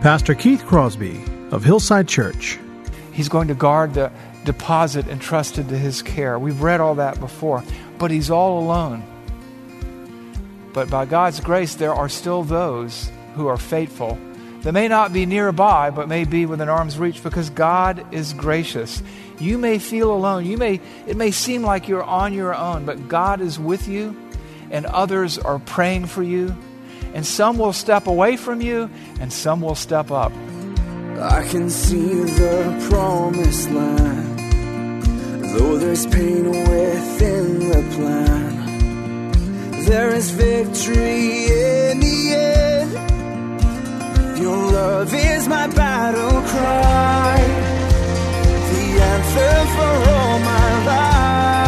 Pastor 0.00 0.36
Keith 0.36 0.64
Crosby 0.64 1.20
of 1.50 1.64
Hillside 1.64 2.06
Church. 2.06 2.56
He's 3.12 3.28
going 3.28 3.48
to 3.48 3.54
guard 3.54 3.94
the 3.94 4.12
deposit 4.44 5.08
entrusted 5.08 5.68
to 5.70 5.76
his 5.76 6.02
care. 6.02 6.38
We've 6.38 6.62
read 6.62 6.80
all 6.80 6.94
that 6.94 7.18
before, 7.18 7.64
but 7.98 8.12
he's 8.12 8.30
all 8.30 8.60
alone. 8.60 9.02
But 10.72 10.88
by 10.88 11.04
God's 11.04 11.40
grace, 11.40 11.74
there 11.74 11.92
are 11.92 12.08
still 12.08 12.44
those 12.44 13.10
who 13.34 13.48
are 13.48 13.56
faithful. 13.56 14.16
They 14.60 14.70
may 14.70 14.86
not 14.86 15.12
be 15.12 15.26
nearby, 15.26 15.90
but 15.90 16.06
may 16.06 16.22
be 16.22 16.46
within 16.46 16.68
arm's 16.68 16.96
reach 16.96 17.20
because 17.20 17.50
God 17.50 18.14
is 18.14 18.34
gracious. 18.34 19.02
You 19.40 19.58
may 19.58 19.80
feel 19.80 20.12
alone. 20.12 20.46
You 20.46 20.58
may 20.58 20.80
it 21.08 21.16
may 21.16 21.32
seem 21.32 21.64
like 21.64 21.88
you're 21.88 22.04
on 22.04 22.32
your 22.32 22.54
own, 22.54 22.84
but 22.84 23.08
God 23.08 23.40
is 23.40 23.58
with 23.58 23.88
you 23.88 24.16
and 24.70 24.86
others 24.86 25.38
are 25.38 25.58
praying 25.58 26.06
for 26.06 26.22
you 26.22 26.56
and 27.14 27.26
some 27.26 27.58
will 27.58 27.72
step 27.72 28.06
away 28.06 28.36
from 28.36 28.60
you, 28.60 28.90
and 29.20 29.32
some 29.32 29.60
will 29.60 29.74
step 29.74 30.10
up. 30.10 30.32
I 31.20 31.42
can 31.50 31.68
see 31.68 32.22
the 32.22 32.88
promised 32.90 33.70
land, 33.70 34.38
though 35.52 35.78
there's 35.78 36.06
pain 36.06 36.44
within 36.50 37.68
the 37.70 37.82
plan. 37.94 38.58
There 39.84 40.14
is 40.14 40.30
victory 40.30 41.46
in 41.46 42.00
the 42.00 42.34
end. 42.34 42.92
Your 44.38 44.56
love 44.70 45.12
is 45.12 45.48
my 45.48 45.66
battle 45.68 46.42
cry, 46.42 47.38
the 48.72 49.00
answer 49.02 49.66
for 49.74 50.10
all 50.10 50.38
my 50.38 50.84
life. 50.86 51.67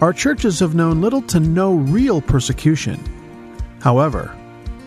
our 0.00 0.12
churches 0.12 0.60
have 0.60 0.76
known 0.76 1.00
little 1.00 1.22
to 1.22 1.40
no 1.40 1.74
real 1.74 2.20
persecution. 2.20 3.00
However, 3.80 4.32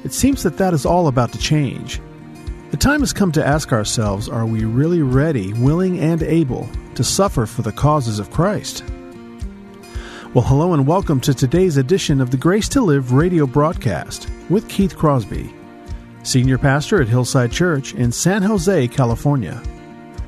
it 0.05 0.13
seems 0.13 0.41
that 0.43 0.57
that 0.57 0.73
is 0.73 0.85
all 0.85 1.07
about 1.07 1.33
to 1.33 1.37
change. 1.37 1.99
The 2.71 2.77
time 2.77 3.01
has 3.01 3.11
come 3.11 3.33
to 3.33 3.45
ask 3.45 3.73
ourselves 3.73 4.29
are 4.29 4.45
we 4.45 4.63
really 4.63 5.01
ready, 5.01 5.51
willing, 5.53 5.99
and 5.99 6.23
able 6.23 6.69
to 6.95 7.03
suffer 7.03 7.45
for 7.45 7.61
the 7.61 7.73
causes 7.73 8.19
of 8.19 8.31
Christ? 8.31 8.85
Well, 10.33 10.45
hello 10.45 10.73
and 10.73 10.87
welcome 10.87 11.19
to 11.21 11.33
today's 11.33 11.75
edition 11.75 12.21
of 12.21 12.31
the 12.31 12.37
Grace 12.37 12.69
to 12.69 12.81
Live 12.81 13.11
radio 13.11 13.45
broadcast 13.45 14.29
with 14.49 14.69
Keith 14.69 14.95
Crosby, 14.95 15.53
Senior 16.23 16.57
Pastor 16.57 17.01
at 17.01 17.09
Hillside 17.09 17.51
Church 17.51 17.93
in 17.95 18.13
San 18.13 18.43
Jose, 18.43 18.87
California. 18.87 19.61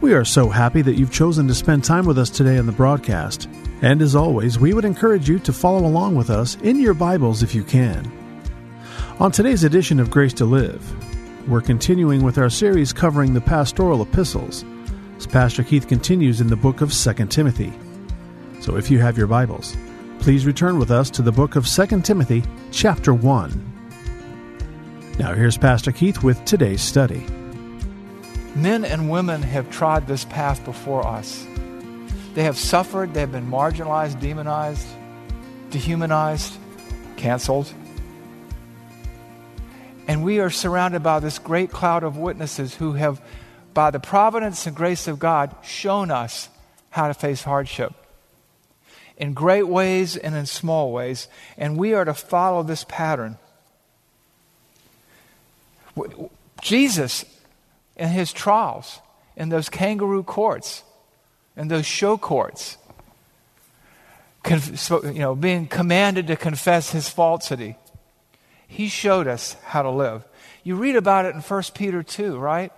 We 0.01 0.13
are 0.13 0.25
so 0.25 0.49
happy 0.49 0.81
that 0.81 0.95
you've 0.95 1.13
chosen 1.13 1.47
to 1.47 1.55
spend 1.55 1.85
time 1.85 2.05
with 2.05 2.19
us 2.19 2.29
today 2.29 2.57
on 2.57 2.65
the 2.65 2.73
broadcast. 2.73 3.47
And 3.83 4.01
as 4.01 4.15
always, 4.15 4.57
we 4.57 4.73
would 4.73 4.85
encourage 4.85 5.27
you 5.27 5.39
to 5.39 5.51
follow 5.51 5.85
along 5.85 6.15
with 6.15 6.29
us 6.29 6.55
in 6.63 6.79
your 6.79 6.93
Bibles 6.93 7.43
if 7.43 7.53
you 7.53 7.65
can. 7.65 8.09
On 9.19 9.29
today's 9.29 9.65
edition 9.65 9.99
of 9.99 10.09
Grace 10.09 10.31
to 10.35 10.45
Live, 10.45 10.81
we're 11.49 11.59
continuing 11.59 12.23
with 12.23 12.37
our 12.37 12.49
series 12.49 12.93
covering 12.93 13.33
the 13.33 13.41
pastoral 13.41 14.01
epistles 14.01 14.63
as 15.17 15.27
Pastor 15.27 15.63
Keith 15.63 15.89
continues 15.89 16.39
in 16.39 16.47
the 16.47 16.55
book 16.55 16.79
of 16.79 16.93
2 16.93 17.25
Timothy. 17.25 17.73
So 18.61 18.77
if 18.77 18.89
you 18.89 18.99
have 18.99 19.17
your 19.17 19.27
Bibles, 19.27 19.75
please 20.19 20.45
return 20.45 20.79
with 20.79 20.89
us 20.89 21.09
to 21.09 21.21
the 21.21 21.33
book 21.33 21.57
of 21.57 21.67
2 21.67 22.03
Timothy, 22.03 22.41
chapter 22.71 23.13
1. 23.13 25.15
Now 25.19 25.33
here's 25.33 25.57
Pastor 25.57 25.91
Keith 25.91 26.23
with 26.23 26.43
today's 26.45 26.81
study. 26.81 27.27
Men 28.55 28.85
and 28.85 29.11
women 29.11 29.41
have 29.41 29.69
trod 29.69 30.07
this 30.07 30.23
path 30.23 30.63
before 30.63 31.05
us. 31.05 31.45
They 32.33 32.43
have 32.43 32.57
suffered, 32.57 33.13
they 33.13 33.19
have 33.19 33.31
been 33.31 33.49
marginalized, 33.49 34.19
demonized, 34.19 34.87
dehumanized, 35.69 36.57
canceled. 37.15 37.71
And 40.07 40.23
we 40.23 40.39
are 40.39 40.49
surrounded 40.49 41.03
by 41.03 41.19
this 41.19 41.39
great 41.39 41.71
cloud 41.71 42.03
of 42.03 42.17
witnesses 42.17 42.75
who 42.75 42.93
have, 42.93 43.21
by 43.73 43.91
the 43.91 43.99
providence 43.99 44.65
and 44.67 44.75
grace 44.75 45.07
of 45.07 45.19
God, 45.19 45.55
shown 45.63 46.11
us 46.11 46.49
how 46.89 47.07
to 47.07 47.13
face 47.13 47.43
hardship 47.43 47.93
in 49.17 49.33
great 49.33 49.67
ways 49.67 50.17
and 50.17 50.35
in 50.35 50.45
small 50.45 50.91
ways. 50.91 51.27
And 51.57 51.77
we 51.77 51.93
are 51.93 52.05
to 52.05 52.13
follow 52.13 52.63
this 52.63 52.83
pattern. 52.83 53.37
Jesus, 56.61 57.23
in 57.95 58.09
his 58.09 58.33
trials, 58.33 58.99
in 59.35 59.49
those 59.49 59.69
kangaroo 59.69 60.23
courts, 60.23 60.83
in 61.55 61.67
those 61.67 61.85
show 61.85 62.17
courts, 62.17 62.77
conf- 64.43 64.89
you 65.03 65.19
know, 65.19 65.35
being 65.35 65.67
commanded 65.67 66.27
to 66.27 66.35
confess 66.35 66.91
his 66.91 67.09
falsity. 67.09 67.77
He 68.67 68.87
showed 68.87 69.27
us 69.27 69.55
how 69.65 69.83
to 69.83 69.89
live. 69.89 70.25
You 70.63 70.75
read 70.75 70.95
about 70.95 71.25
it 71.25 71.35
in 71.35 71.41
1 71.41 71.63
Peter 71.75 72.01
2, 72.01 72.37
right? 72.37 72.71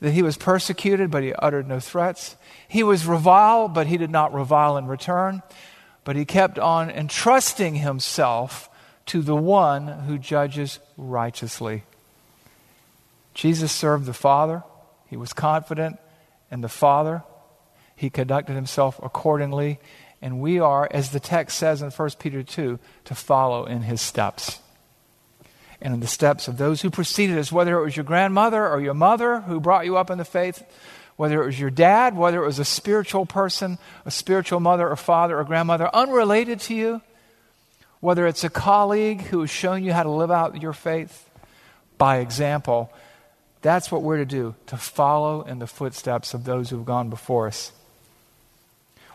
That 0.00 0.12
he 0.12 0.22
was 0.22 0.36
persecuted, 0.36 1.10
but 1.10 1.22
he 1.22 1.32
uttered 1.32 1.68
no 1.68 1.80
threats. 1.80 2.36
He 2.68 2.82
was 2.82 3.06
reviled, 3.06 3.72
but 3.72 3.86
he 3.86 3.96
did 3.96 4.10
not 4.10 4.34
revile 4.34 4.76
in 4.76 4.86
return. 4.86 5.42
But 6.04 6.16
he 6.16 6.24
kept 6.24 6.58
on 6.58 6.90
entrusting 6.90 7.76
himself 7.76 8.68
to 9.06 9.22
the 9.22 9.36
one 9.36 9.86
who 9.86 10.18
judges 10.18 10.80
righteously. 10.96 11.84
Jesus 13.34 13.72
served 13.72 14.06
the 14.06 14.12
Father. 14.12 14.64
He 15.08 15.16
was 15.16 15.32
confident 15.32 15.98
and 16.52 16.62
the 16.62 16.68
Father. 16.68 17.24
He 17.96 18.10
conducted 18.10 18.54
himself 18.54 19.00
accordingly. 19.02 19.80
And 20.20 20.40
we 20.40 20.60
are, 20.60 20.86
as 20.92 21.10
the 21.10 21.18
text 21.18 21.58
says 21.58 21.82
in 21.82 21.90
1 21.90 22.10
Peter 22.20 22.44
2, 22.44 22.78
to 23.06 23.14
follow 23.14 23.64
in 23.64 23.82
his 23.82 24.00
steps. 24.00 24.60
And 25.80 25.94
in 25.94 26.00
the 26.00 26.06
steps 26.06 26.46
of 26.46 26.58
those 26.58 26.82
who 26.82 26.90
preceded 26.90 27.38
us, 27.38 27.50
whether 27.50 27.76
it 27.76 27.84
was 27.84 27.96
your 27.96 28.04
grandmother 28.04 28.68
or 28.68 28.80
your 28.80 28.94
mother 28.94 29.40
who 29.40 29.58
brought 29.58 29.84
you 29.84 29.96
up 29.96 30.10
in 30.10 30.18
the 30.18 30.24
faith, 30.24 30.62
whether 31.16 31.42
it 31.42 31.46
was 31.46 31.58
your 31.58 31.70
dad, 31.70 32.16
whether 32.16 32.42
it 32.42 32.46
was 32.46 32.60
a 32.60 32.64
spiritual 32.64 33.26
person, 33.26 33.78
a 34.04 34.10
spiritual 34.10 34.60
mother 34.60 34.88
or 34.88 34.94
father 34.94 35.38
or 35.38 35.44
grandmother, 35.44 35.90
unrelated 35.92 36.60
to 36.60 36.74
you, 36.74 37.02
whether 38.00 38.26
it's 38.26 38.44
a 38.44 38.50
colleague 38.50 39.22
who 39.22 39.40
has 39.40 39.50
shown 39.50 39.82
you 39.82 39.92
how 39.92 40.02
to 40.02 40.10
live 40.10 40.30
out 40.30 40.60
your 40.60 40.72
faith 40.72 41.28
by 41.98 42.18
example, 42.18 42.92
that's 43.62 43.90
what 43.90 44.02
we're 44.02 44.18
to 44.18 44.26
do, 44.26 44.54
to 44.66 44.76
follow 44.76 45.42
in 45.42 45.58
the 45.60 45.66
footsteps 45.66 46.34
of 46.34 46.44
those 46.44 46.70
who 46.70 46.76
have 46.76 46.84
gone 46.84 47.08
before 47.08 47.46
us. 47.46 47.72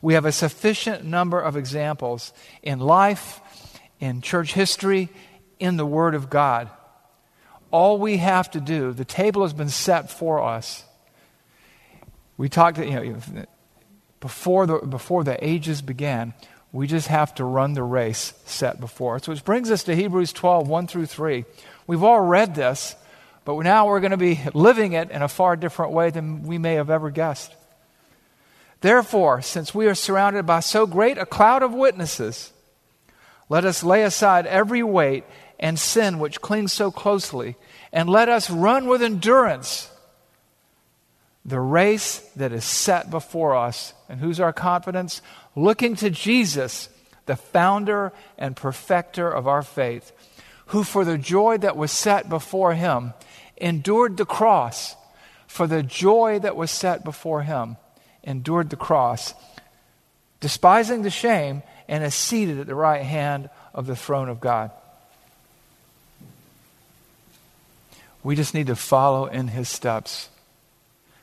We 0.02 0.14
have 0.14 0.26
a 0.26 0.32
sufficient 0.32 1.04
number 1.04 1.40
of 1.40 1.58
examples 1.58 2.32
in 2.64 2.80
life, 2.80 3.42
in 4.00 4.22
church 4.22 4.54
history, 4.54 5.10
in 5.60 5.78
the 5.78 5.86
Word 5.86 6.16
of 6.16 6.30
God. 6.30 6.70
All 7.72 7.98
we 7.98 8.18
have 8.18 8.50
to 8.52 8.62
do, 8.62 8.94
the 8.94 9.06
table 9.06 9.42
has 9.42 9.54
been 9.54 9.70
set 9.70 10.10
for 10.10 10.42
us. 10.42 10.86
We 12.38 12.48
talked, 12.48 12.78
you 12.78 12.92
know, 12.92 13.46
before 14.20 14.66
the, 14.66 14.78
before 14.78 15.24
the 15.24 15.44
ages 15.46 15.82
began, 15.82 16.34
we 16.72 16.88
just 16.88 17.08
have 17.08 17.34
to 17.36 17.44
run 17.44 17.74
the 17.74 17.84
race 17.84 18.34
set 18.46 18.80
before 18.80 19.16
us. 19.16 19.28
Which 19.28 19.44
brings 19.44 19.72
us 19.72 19.84
to 19.84 19.96
Hebrews 19.96 20.32
12, 20.34 20.68
1 20.68 20.88
through 20.88 21.08
3. 21.08 21.46
We've 21.88 22.04
all 22.04 22.22
read 22.22 22.56
this, 22.56 22.96
but 23.48 23.64
now 23.64 23.88
we're 23.88 24.02
going 24.02 24.12
to 24.12 24.18
be 24.18 24.42
living 24.54 24.92
it 24.92 25.10
in 25.10 25.22
a 25.22 25.30
far 25.30 25.56
different 25.56 25.94
way 25.94 26.10
than 26.10 26.44
we 26.44 26.58
may 26.58 26.74
have 26.74 26.90
ever 26.90 27.10
guessed. 27.10 27.56
Therefore, 28.82 29.42
since 29.42 29.74
we 29.74 29.88
are 29.88 29.96
surrounded 29.96 30.46
by 30.46 30.60
so 30.60 30.86
great 30.86 31.18
a 31.18 31.26
cloud 31.26 31.64
of 31.64 31.74
witnesses, 31.74 32.52
Let 33.48 33.64
us 33.64 33.86
lay 33.86 34.04
aside 34.04 34.48
every 34.48 34.84
weight 34.84 35.24
and 35.62 35.80
sin 35.80 36.20
which 36.20 36.42
clings 36.42 36.74
so 36.74 36.92
closely, 36.92 37.56
and 37.94 38.10
let 38.10 38.28
us 38.28 38.50
run 38.50 38.88
with 38.88 39.02
endurance 39.02 39.90
the 41.46 41.62
race 41.62 42.20
that 42.36 42.52
is 42.52 42.66
set 42.66 43.10
before 43.10 43.56
us. 43.56 43.94
And 44.10 44.20
who's 44.20 44.42
our 44.42 44.52
confidence? 44.52 45.22
Looking 45.56 45.96
to 45.96 46.10
Jesus, 46.10 46.90
the 47.28 47.38
founder 47.38 48.12
and 48.38 48.58
perfecter 48.58 49.32
of 49.32 49.48
our 49.48 49.64
faith, 49.64 50.12
who 50.68 50.84
for 50.84 51.06
the 51.06 51.18
joy 51.18 51.58
that 51.60 51.78
was 51.78 51.94
set 51.94 52.28
before 52.28 52.74
him 52.74 53.14
endured 53.58 54.18
the 54.18 54.26
cross, 54.26 54.96
for 55.48 55.68
the 55.68 55.84
joy 55.84 56.40
that 56.40 56.56
was 56.56 56.70
set 56.70 57.04
before 57.04 57.42
him 57.42 57.78
endured 58.24 58.70
the 58.70 58.76
cross, 58.76 59.34
despising 60.40 61.02
the 61.02 61.10
shame, 61.10 61.64
and 61.88 62.04
is 62.04 62.14
seated 62.14 62.60
at 62.60 62.68
the 62.68 62.76
right 62.76 63.04
hand 63.04 63.50
of 63.74 63.88
the 63.88 63.96
throne 63.96 64.30
of 64.30 64.40
God. 64.40 64.72
We 68.24 68.36
just 68.36 68.54
need 68.54 68.68
to 68.68 68.76
follow 68.76 69.26
in 69.26 69.48
his 69.48 69.70
steps, 69.70 70.28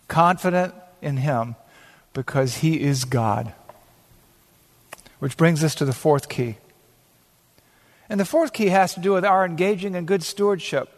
confident 0.09 0.75
in 1.03 1.19
him 1.19 1.55
because 2.15 2.59
he 2.59 2.81
is 2.81 3.05
God. 3.05 3.53
Which 5.19 5.37
brings 5.37 5.63
us 5.63 5.75
to 5.77 5.85
the 5.85 5.93
fourth 5.93 6.29
key. 6.29 6.57
And 8.09 8.19
the 8.19 8.25
fourth 8.25 8.53
key 8.53 8.69
has 8.69 8.95
to 8.95 9.01
do 9.01 9.13
with 9.13 9.25
our 9.25 9.45
engaging 9.45 9.95
in 9.95 10.07
good 10.07 10.23
stewardship 10.23 10.89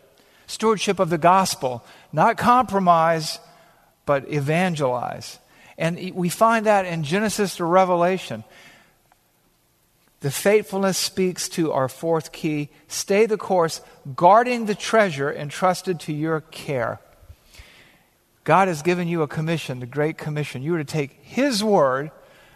stewardship 0.46 0.98
of 0.98 1.10
the 1.10 1.19
gospel, 1.19 1.84
not 2.12 2.38
compromise, 2.38 3.38
but 4.04 4.32
evangelize. 4.32 5.38
And 5.78 6.12
we 6.14 6.28
find 6.28 6.66
that 6.66 6.87
in 6.87 7.02
Genesis 7.02 7.56
to 7.56 7.64
Revelation. 7.64 8.44
The 10.20 10.31
faithfulness 10.31 10.96
speaks 10.96 11.48
to 11.50 11.72
our 11.72 11.88
fourth 11.88 12.32
key 12.32 12.70
stay 12.88 13.26
the 13.26 13.37
course, 13.37 13.81
guarding 14.14 14.66
the 14.66 14.75
treasure 14.75 15.32
entrusted 15.32 16.00
to 16.00 16.12
your 16.12 16.40
care. 16.40 17.00
God 18.44 18.69
has 18.69 18.82
given 18.82 19.08
you 19.08 19.22
a 19.22 19.28
commission, 19.28 19.81
the 19.81 19.87
Great 19.87 20.16
Commission. 20.16 20.62
You 20.62 20.76
are 20.76 20.78
to 20.78 20.84
take 20.84 21.19
His 21.22 21.62
word, 21.62 22.10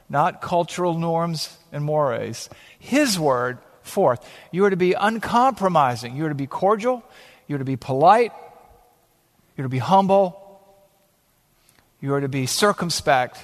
not 0.09 0.41
cultural 0.41 0.97
norms 0.97 1.59
and 1.73 1.85
mores, 1.85 2.49
His 2.79 3.19
word 3.19 3.59
forth. 3.83 4.27
You 4.53 4.65
are 4.65 4.71
to 4.71 4.77
be 4.77 4.93
uncompromising. 4.93 6.17
You 6.17 6.27
are 6.27 6.29
to 6.31 6.35
be 6.35 6.47
cordial. 6.47 7.03
You 7.51 7.57
are 7.57 7.59
to 7.59 7.65
be 7.65 7.75
polite. 7.75 8.33
You 9.57 9.63
are 9.63 9.67
to 9.67 9.69
be 9.69 9.79
humble. 9.79 10.63
You 12.01 12.15
are 12.15 12.21
to 12.21 12.29
be 12.29 12.47
circumspect. 12.47 13.39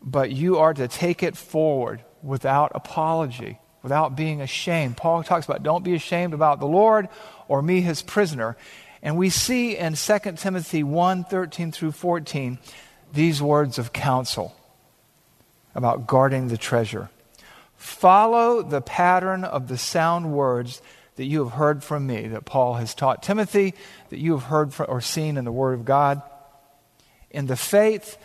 But 0.00 0.32
you 0.32 0.56
are 0.56 0.72
to 0.72 0.88
take 0.88 1.22
it 1.22 1.36
forward 1.36 2.02
without 2.22 2.72
apology, 2.74 3.60
without 3.82 4.16
being 4.16 4.40
ashamed. 4.40 4.96
Paul 4.96 5.22
talks 5.24 5.44
about 5.44 5.62
don't 5.62 5.84
be 5.84 5.94
ashamed 5.94 6.32
about 6.32 6.58
the 6.58 6.66
Lord 6.66 7.10
or 7.48 7.60
me, 7.60 7.82
his 7.82 8.00
prisoner. 8.00 8.56
And 9.02 9.18
we 9.18 9.28
see 9.28 9.76
in 9.76 9.92
2 9.92 10.18
Timothy 10.36 10.82
1 10.82 11.24
13 11.24 11.70
through 11.70 11.92
14 11.92 12.58
these 13.12 13.42
words 13.42 13.78
of 13.78 13.92
counsel 13.92 14.56
about 15.74 16.06
guarding 16.06 16.48
the 16.48 16.56
treasure. 16.56 17.10
Follow 17.76 18.62
the 18.62 18.80
pattern 18.80 19.44
of 19.44 19.68
the 19.68 19.76
sound 19.76 20.32
words 20.32 20.80
that 21.18 21.24
you 21.24 21.40
have 21.40 21.54
heard 21.54 21.82
from 21.82 22.06
me, 22.06 22.28
that 22.28 22.44
Paul 22.44 22.74
has 22.74 22.94
taught 22.94 23.24
Timothy, 23.24 23.74
that 24.10 24.20
you 24.20 24.32
have 24.32 24.44
heard 24.44 24.72
or 24.88 25.00
seen 25.00 25.36
in 25.36 25.44
the 25.44 25.50
Word 25.50 25.74
of 25.74 25.84
God. 25.84 26.22
In 27.28 27.46
the 27.46 27.56
faith, 27.56 28.16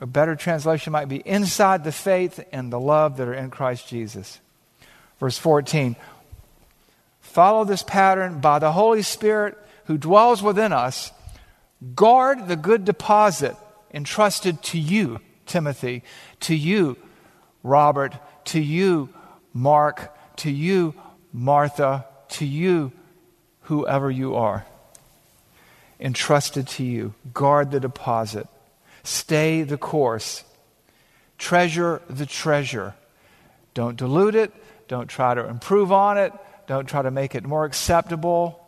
a 0.00 0.06
better 0.06 0.36
translation 0.36 0.92
might 0.92 1.08
be 1.08 1.16
inside 1.16 1.82
the 1.82 1.90
faith 1.90 2.38
and 2.52 2.72
the 2.72 2.78
love 2.78 3.16
that 3.16 3.26
are 3.26 3.34
in 3.34 3.50
Christ 3.50 3.88
Jesus. 3.88 4.38
Verse 5.18 5.38
14 5.38 5.96
Follow 7.20 7.64
this 7.64 7.82
pattern 7.82 8.38
by 8.38 8.60
the 8.60 8.70
Holy 8.70 9.02
Spirit 9.02 9.58
who 9.86 9.98
dwells 9.98 10.44
within 10.44 10.72
us. 10.72 11.10
Guard 11.96 12.46
the 12.46 12.56
good 12.56 12.84
deposit 12.84 13.56
entrusted 13.92 14.62
to 14.62 14.78
you, 14.78 15.18
Timothy, 15.46 16.04
to 16.40 16.54
you, 16.54 16.96
Robert, 17.64 18.14
to 18.46 18.60
you, 18.60 19.08
Mark, 19.52 20.16
to 20.36 20.50
you, 20.50 20.94
Martha, 21.32 22.06
to 22.30 22.44
you, 22.44 22.92
whoever 23.62 24.10
you 24.10 24.34
are. 24.34 24.66
Entrusted 25.98 26.66
to 26.66 26.84
you. 26.84 27.14
Guard 27.32 27.70
the 27.70 27.80
deposit. 27.80 28.46
Stay 29.02 29.62
the 29.62 29.76
course. 29.76 30.44
Treasure 31.38 32.02
the 32.08 32.26
treasure. 32.26 32.94
Don't 33.74 33.96
dilute 33.96 34.34
it. 34.34 34.52
Don't 34.88 35.08
try 35.08 35.34
to 35.34 35.46
improve 35.48 35.92
on 35.92 36.18
it. 36.18 36.32
Don't 36.66 36.88
try 36.88 37.02
to 37.02 37.10
make 37.10 37.34
it 37.34 37.44
more 37.44 37.64
acceptable. 37.64 38.60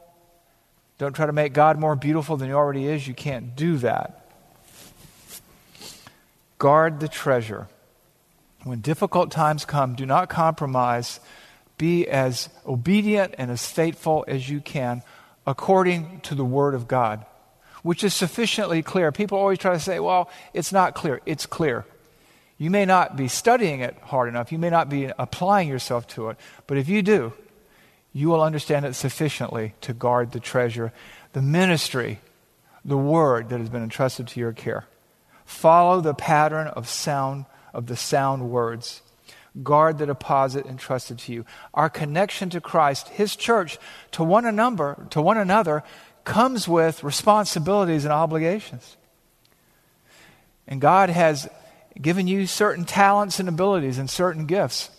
Don't 0.98 1.14
try 1.14 1.26
to 1.26 1.32
make 1.32 1.52
God 1.52 1.78
more 1.78 1.96
beautiful 1.96 2.36
than 2.36 2.48
He 2.48 2.54
already 2.54 2.86
is. 2.86 3.06
You 3.08 3.14
can't 3.14 3.56
do 3.56 3.76
that. 3.78 4.28
Guard 6.58 7.00
the 7.00 7.08
treasure. 7.08 7.66
When 8.62 8.80
difficult 8.80 9.32
times 9.32 9.64
come, 9.64 9.94
do 9.96 10.06
not 10.06 10.28
compromise. 10.28 11.18
Be 11.82 12.06
as 12.06 12.48
obedient 12.64 13.34
and 13.38 13.50
as 13.50 13.66
faithful 13.66 14.24
as 14.28 14.48
you 14.48 14.60
can 14.60 15.02
according 15.44 16.20
to 16.20 16.36
the 16.36 16.44
Word 16.44 16.76
of 16.76 16.86
God, 16.86 17.26
which 17.82 18.04
is 18.04 18.14
sufficiently 18.14 18.82
clear. 18.84 19.10
People 19.10 19.36
always 19.36 19.58
try 19.58 19.72
to 19.72 19.80
say, 19.80 19.98
well, 19.98 20.30
it's 20.54 20.70
not 20.70 20.94
clear. 20.94 21.20
It's 21.26 21.44
clear. 21.44 21.84
You 22.56 22.70
may 22.70 22.84
not 22.84 23.16
be 23.16 23.26
studying 23.26 23.80
it 23.80 23.96
hard 24.00 24.28
enough, 24.28 24.52
you 24.52 24.60
may 24.60 24.70
not 24.70 24.90
be 24.90 25.10
applying 25.18 25.68
yourself 25.68 26.06
to 26.14 26.28
it, 26.28 26.36
but 26.68 26.78
if 26.78 26.88
you 26.88 27.02
do, 27.02 27.32
you 28.12 28.28
will 28.28 28.42
understand 28.42 28.86
it 28.86 28.94
sufficiently 28.94 29.74
to 29.80 29.92
guard 29.92 30.30
the 30.30 30.38
treasure, 30.38 30.92
the 31.32 31.42
ministry, 31.42 32.20
the 32.84 32.96
word 32.96 33.48
that 33.48 33.58
has 33.58 33.68
been 33.68 33.82
entrusted 33.82 34.28
to 34.28 34.38
your 34.38 34.52
care. 34.52 34.86
Follow 35.44 36.00
the 36.00 36.14
pattern 36.14 36.68
of 36.68 36.88
sound 36.88 37.46
of 37.74 37.86
the 37.86 37.96
sound 37.96 38.50
words. 38.50 39.02
Guard 39.62 39.98
the 39.98 40.06
deposit 40.06 40.64
entrusted 40.64 41.18
to 41.20 41.32
you. 41.32 41.44
Our 41.74 41.90
connection 41.90 42.48
to 42.50 42.60
Christ, 42.60 43.08
His 43.08 43.36
church, 43.36 43.78
to 44.12 44.24
one 44.24 44.46
another, 44.46 45.06
to 45.10 45.20
one 45.20 45.36
another, 45.36 45.82
comes 46.24 46.66
with 46.66 47.04
responsibilities 47.04 48.04
and 48.04 48.12
obligations. 48.12 48.96
And 50.66 50.80
God 50.80 51.10
has 51.10 51.48
given 52.00 52.26
you 52.26 52.46
certain 52.46 52.84
talents 52.84 53.40
and 53.40 53.48
abilities 53.48 53.98
and 53.98 54.08
certain 54.08 54.46
gifts, 54.46 54.90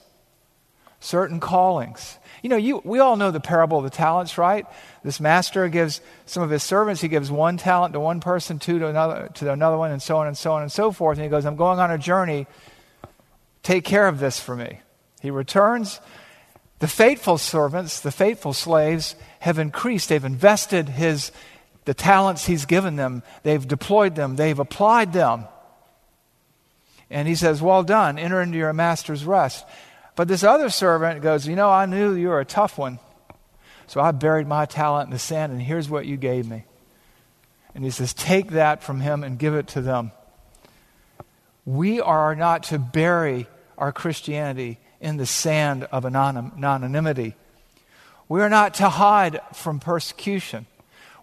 certain 0.99 1.39
callings. 1.39 2.17
You 2.43 2.49
know, 2.49 2.57
you, 2.57 2.81
we 2.83 2.99
all 2.99 3.15
know 3.15 3.31
the 3.31 3.39
parable 3.39 3.79
of 3.79 3.83
the 3.85 3.89
talents, 3.89 4.37
right? 4.37 4.65
This 5.03 5.19
master 5.19 5.67
gives 5.69 6.01
some 6.25 6.43
of 6.43 6.49
his 6.49 6.61
servants, 6.61 7.01
he 7.01 7.07
gives 7.07 7.31
one 7.31 7.57
talent 7.57 7.93
to 7.93 7.99
one 7.99 8.19
person, 8.19 8.59
two 8.59 8.79
to 8.79 8.87
another, 8.87 9.29
to 9.35 9.51
another 9.51 9.77
one, 9.77 9.91
and 9.91 10.01
so 10.01 10.17
on 10.17 10.27
and 10.27 10.37
so 10.37 10.51
on 10.51 10.61
and 10.61 10.71
so 10.71 10.91
forth. 10.91 11.17
And 11.17 11.23
he 11.23 11.29
goes, 11.29 11.45
I'm 11.45 11.55
going 11.55 11.79
on 11.79 11.89
a 11.89 11.97
journey. 11.97 12.45
Take 13.63 13.85
care 13.85 14.07
of 14.07 14.19
this 14.19 14.39
for 14.39 14.55
me. 14.55 14.79
He 15.21 15.31
returns. 15.31 15.99
The 16.79 16.87
faithful 16.87 17.37
servants, 17.37 18.01
the 18.01 18.11
faithful 18.11 18.51
slaves, 18.51 19.15
have 19.39 19.57
increased. 19.57 20.09
They've 20.09 20.23
invested 20.23 20.89
his, 20.89 21.31
the 21.85 21.93
talents 21.93 22.45
he's 22.45 22.65
given 22.65 22.97
them. 22.97 23.23
They've 23.43 23.65
deployed 23.65 24.15
them. 24.15 24.35
They've 24.35 24.59
applied 24.59 25.13
them. 25.13 25.45
And 27.09 27.25
he 27.25 27.35
says, 27.35 27.61
Well 27.61 27.83
done. 27.83 28.19
Enter 28.19 28.41
into 28.41 28.57
your 28.57 28.73
master's 28.73 29.23
rest. 29.23 29.65
But 30.15 30.27
this 30.27 30.43
other 30.43 30.69
servant 30.69 31.21
goes, 31.21 31.47
You 31.47 31.55
know, 31.55 31.69
I 31.69 31.85
knew 31.85 32.13
you 32.13 32.27
were 32.29 32.41
a 32.41 32.45
tough 32.45 32.77
one. 32.77 32.99
So 33.87 34.01
I 34.01 34.11
buried 34.11 34.47
my 34.47 34.65
talent 34.65 35.07
in 35.07 35.11
the 35.11 35.19
sand, 35.19 35.51
and 35.53 35.61
here's 35.61 35.89
what 35.89 36.05
you 36.05 36.17
gave 36.17 36.49
me. 36.49 36.65
And 37.75 37.83
he 37.83 37.91
says, 37.91 38.13
Take 38.13 38.51
that 38.51 38.83
from 38.83 38.99
him 38.99 39.23
and 39.23 39.39
give 39.39 39.55
it 39.55 39.67
to 39.69 39.81
them. 39.81 40.11
We 41.65 42.01
are 42.01 42.35
not 42.35 42.63
to 42.63 42.79
bury 42.79 43.47
our 43.83 43.91
Christianity 43.91 44.79
in 44.99 45.17
the 45.17 45.25
sand 45.25 45.83
of 45.91 46.05
anonymity. 46.05 47.35
We 48.29 48.41
are 48.41 48.49
not 48.49 48.75
to 48.75 48.89
hide 48.89 49.39
from 49.53 49.79
persecution. 49.79 50.65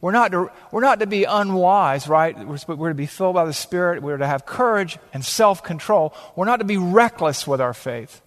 We're 0.01 0.13
not 0.13 0.33
to, 0.33 0.51
we're 0.71 0.81
not 0.81 1.01
to 1.01 1.07
be 1.07 1.25
unwise, 1.25 2.09
right? 2.09 2.39
We're, 2.39 2.59
we're 2.75 2.89
to 2.91 2.95
be 2.95 3.07
filled 3.07 3.35
by 3.35 3.45
the 3.45 3.53
Spirit. 3.53 4.03
We're 4.03 4.17
to 4.17 4.27
have 4.27 4.47
courage 4.47 4.99
and 5.13 5.25
self 5.25 5.63
control. 5.63 6.15
We're 6.37 6.47
not 6.47 6.59
to 6.59 6.65
be 6.65 6.77
reckless 6.77 7.47
with 7.47 7.61
our 7.61 7.75
faith 7.75 8.23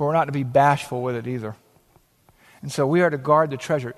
but 0.00 0.06
we're 0.06 0.14
not 0.14 0.24
to 0.24 0.32
be 0.32 0.44
bashful 0.44 1.02
with 1.02 1.14
it 1.14 1.26
either. 1.26 1.54
And 2.62 2.72
so 2.72 2.86
we 2.86 3.02
are 3.02 3.10
to 3.10 3.18
guard 3.18 3.50
the 3.50 3.58
treasure. 3.58 3.94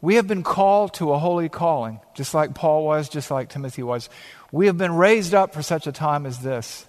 We 0.00 0.14
have 0.14 0.26
been 0.26 0.42
called 0.42 0.94
to 0.94 1.12
a 1.12 1.18
holy 1.18 1.50
calling, 1.50 2.00
just 2.14 2.32
like 2.32 2.54
Paul 2.54 2.86
was, 2.86 3.10
just 3.10 3.30
like 3.30 3.50
Timothy 3.50 3.82
was. 3.82 4.08
We 4.50 4.64
have 4.64 4.78
been 4.78 4.94
raised 4.94 5.34
up 5.34 5.52
for 5.52 5.60
such 5.60 5.86
a 5.86 5.92
time 5.92 6.24
as 6.24 6.38
this. 6.38 6.86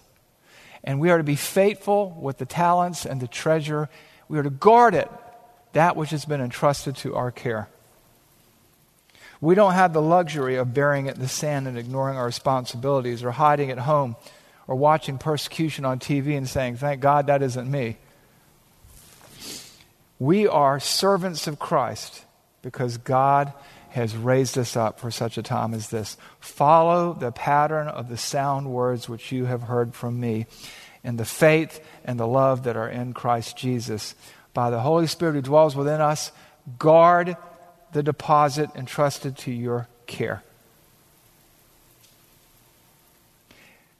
And 0.84 1.00
we 1.00 1.10
are 1.10 1.18
to 1.18 1.24
be 1.24 1.36
faithful 1.36 2.10
with 2.20 2.38
the 2.38 2.46
talents 2.46 3.06
and 3.06 3.20
the 3.20 3.26
treasure. 3.26 3.88
We 4.28 4.38
are 4.38 4.42
to 4.42 4.50
guard 4.50 4.94
it, 4.94 5.10
that 5.72 5.96
which 5.96 6.10
has 6.10 6.26
been 6.26 6.42
entrusted 6.42 6.94
to 6.96 7.16
our 7.16 7.30
care. 7.30 7.68
We 9.40 9.54
don't 9.54 9.74
have 9.74 9.92
the 9.92 10.02
luxury 10.02 10.56
of 10.56 10.72
burying 10.72 11.06
it 11.06 11.16
in 11.16 11.20
the 11.20 11.28
sand 11.28 11.66
and 11.66 11.76
ignoring 11.76 12.16
our 12.16 12.26
responsibilities 12.26 13.24
or 13.24 13.30
hiding 13.30 13.70
at 13.70 13.78
home 13.78 14.16
or 14.66 14.76
watching 14.76 15.18
persecution 15.18 15.84
on 15.84 15.98
TV 15.98 16.36
and 16.36 16.48
saying, 16.48 16.76
Thank 16.76 17.00
God 17.00 17.26
that 17.26 17.42
isn't 17.42 17.70
me. 17.70 17.96
We 20.18 20.46
are 20.46 20.78
servants 20.80 21.46
of 21.46 21.58
Christ 21.58 22.24
because 22.62 22.96
God 22.98 23.52
has 23.94 24.16
raised 24.16 24.58
us 24.58 24.76
up 24.76 24.98
for 24.98 25.08
such 25.08 25.38
a 25.38 25.42
time 25.42 25.72
as 25.72 25.90
this. 25.90 26.16
Follow 26.40 27.12
the 27.12 27.30
pattern 27.30 27.86
of 27.86 28.08
the 28.08 28.16
sound 28.16 28.68
words 28.68 29.08
which 29.08 29.30
you 29.30 29.44
have 29.44 29.62
heard 29.62 29.94
from 29.94 30.18
me 30.18 30.46
in 31.04 31.16
the 31.16 31.24
faith 31.24 31.78
and 32.04 32.18
the 32.18 32.26
love 32.26 32.64
that 32.64 32.76
are 32.76 32.88
in 32.88 33.12
Christ 33.12 33.56
Jesus. 33.56 34.16
By 34.52 34.70
the 34.70 34.80
Holy 34.80 35.06
Spirit 35.06 35.36
who 35.36 35.42
dwells 35.42 35.76
within 35.76 36.00
us, 36.00 36.32
guard 36.76 37.36
the 37.92 38.02
deposit 38.02 38.68
entrusted 38.74 39.38
to 39.38 39.52
your 39.52 39.86
care. 40.08 40.42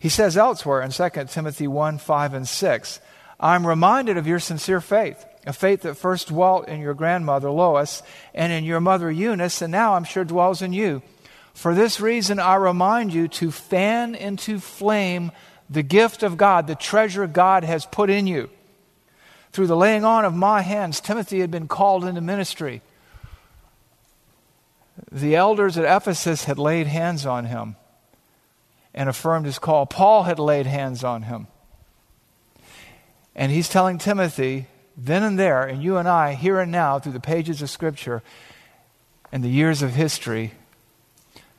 He 0.01 0.09
says 0.09 0.37
elsewhere 0.37 0.83
in 0.83 0.91
2 0.91 1.09
Timothy 1.29 1.69
1 1.69 1.99
5 1.99 2.35
and 2.35 2.49
6, 2.49 3.01
I'm 3.39 3.65
reminded 3.65 4.17
of 4.17 4.27
your 4.27 4.41
sincere 4.41 4.81
faith, 4.81 5.25
a 5.47 5.53
faith 5.53 5.83
that 5.83 5.95
first 5.95 6.29
dwelt 6.29 6.69
in 6.69 6.81
your 6.81 6.95
grandmother 6.95 7.51
Lois 7.51 8.03
and 8.35 8.53
in 8.53 8.65
your 8.65 8.81
mother 8.81 9.11
Eunice, 9.11 9.63
and 9.63 9.73
now 9.73 9.95
I'm 9.95 10.05
sure 10.05 10.25
dwells 10.25 10.63
in 10.63 10.73
you. 10.73 11.03
For 11.53 11.75
this 11.75 12.01
reason, 12.01 12.41
I 12.41 12.57
remind 12.57 13.13
you 13.13 13.29
to 13.29 13.51
fan 13.51 14.15
into 14.15 14.59
flame 14.59 15.31
the 15.71 15.83
gift 15.83 16.23
of 16.23 16.37
God, 16.37 16.67
the 16.67 16.75
treasure 16.75 17.27
God 17.27 17.65
has 17.65 17.87
put 17.87 18.11
in 18.11 18.27
you. 18.27 18.51
Through 19.53 19.69
the 19.69 19.77
laying 19.77 20.05
on 20.05 20.25
of 20.25 20.35
my 20.35 20.63
hands, 20.63 21.01
Timothy 21.01 21.41
had 21.41 21.51
been 21.51 21.69
called 21.69 22.05
into 22.05 22.21
ministry. 22.21 22.83
The 25.13 25.37
elders 25.37 25.79
at 25.79 25.85
Ephesus 25.85 26.45
had 26.45 26.59
laid 26.59 26.87
hands 26.87 27.25
on 27.25 27.47
him 27.47 27.77
and 28.93 29.09
affirmed 29.09 29.47
his 29.47 29.59
call. 29.59 29.87
Paul 29.87 30.25
had 30.25 30.39
laid 30.39 30.67
hands 30.67 31.05
on 31.05 31.23
him. 31.23 31.47
And 33.37 33.51
he's 33.51 33.69
telling 33.69 33.99
Timothy, 33.99 34.67
then 34.97 35.23
and 35.23 35.39
there, 35.39 35.65
and 35.65 35.83
you 35.83 35.97
and 35.97 36.09
I, 36.09 36.35
here 36.35 36.61
and 36.61 36.71
now, 36.71 36.99
through 36.99 37.13
the 37.13 37.21
pages 37.21 37.63
of 37.63 37.71
Scripture 37.71 38.23
and 39.33 39.43
the 39.43 39.49
years 39.49 39.83
of 39.83 39.91
history, 39.91 40.53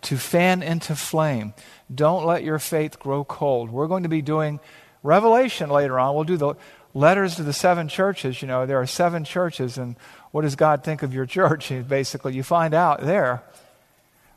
to 0.03 0.17
fan 0.17 0.61
into 0.61 0.95
flame. 0.95 1.53
Don't 1.93 2.25
let 2.25 2.43
your 2.43 2.59
faith 2.59 2.99
grow 2.99 3.23
cold. 3.23 3.69
We're 3.71 3.87
going 3.87 4.03
to 4.03 4.09
be 4.09 4.21
doing 4.21 4.59
Revelation 5.03 5.69
later 5.69 5.99
on. 5.99 6.15
We'll 6.15 6.23
do 6.23 6.37
the 6.37 6.55
letters 6.93 7.35
to 7.35 7.43
the 7.43 7.53
seven 7.53 7.87
churches. 7.87 8.41
You 8.41 8.47
know, 8.47 8.65
there 8.65 8.79
are 8.79 8.87
seven 8.87 9.23
churches, 9.23 9.77
and 9.77 9.95
what 10.31 10.41
does 10.41 10.55
God 10.55 10.83
think 10.83 11.03
of 11.03 11.13
your 11.13 11.25
church? 11.27 11.71
Basically, 11.87 12.33
you 12.33 12.43
find 12.43 12.73
out 12.73 13.01
there. 13.01 13.43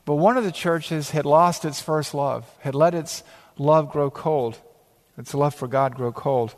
But 0.05 0.15
one 0.15 0.37
of 0.37 0.43
the 0.43 0.51
churches 0.51 1.11
had 1.11 1.25
lost 1.25 1.65
its 1.65 1.81
first 1.81 2.13
love, 2.13 2.49
had 2.59 2.75
let 2.75 2.95
its 2.95 3.23
love 3.57 3.91
grow 3.91 4.09
cold, 4.09 4.57
its 5.17 5.33
love 5.33 5.53
for 5.53 5.67
God 5.67 5.95
grow 5.95 6.11
cold. 6.11 6.55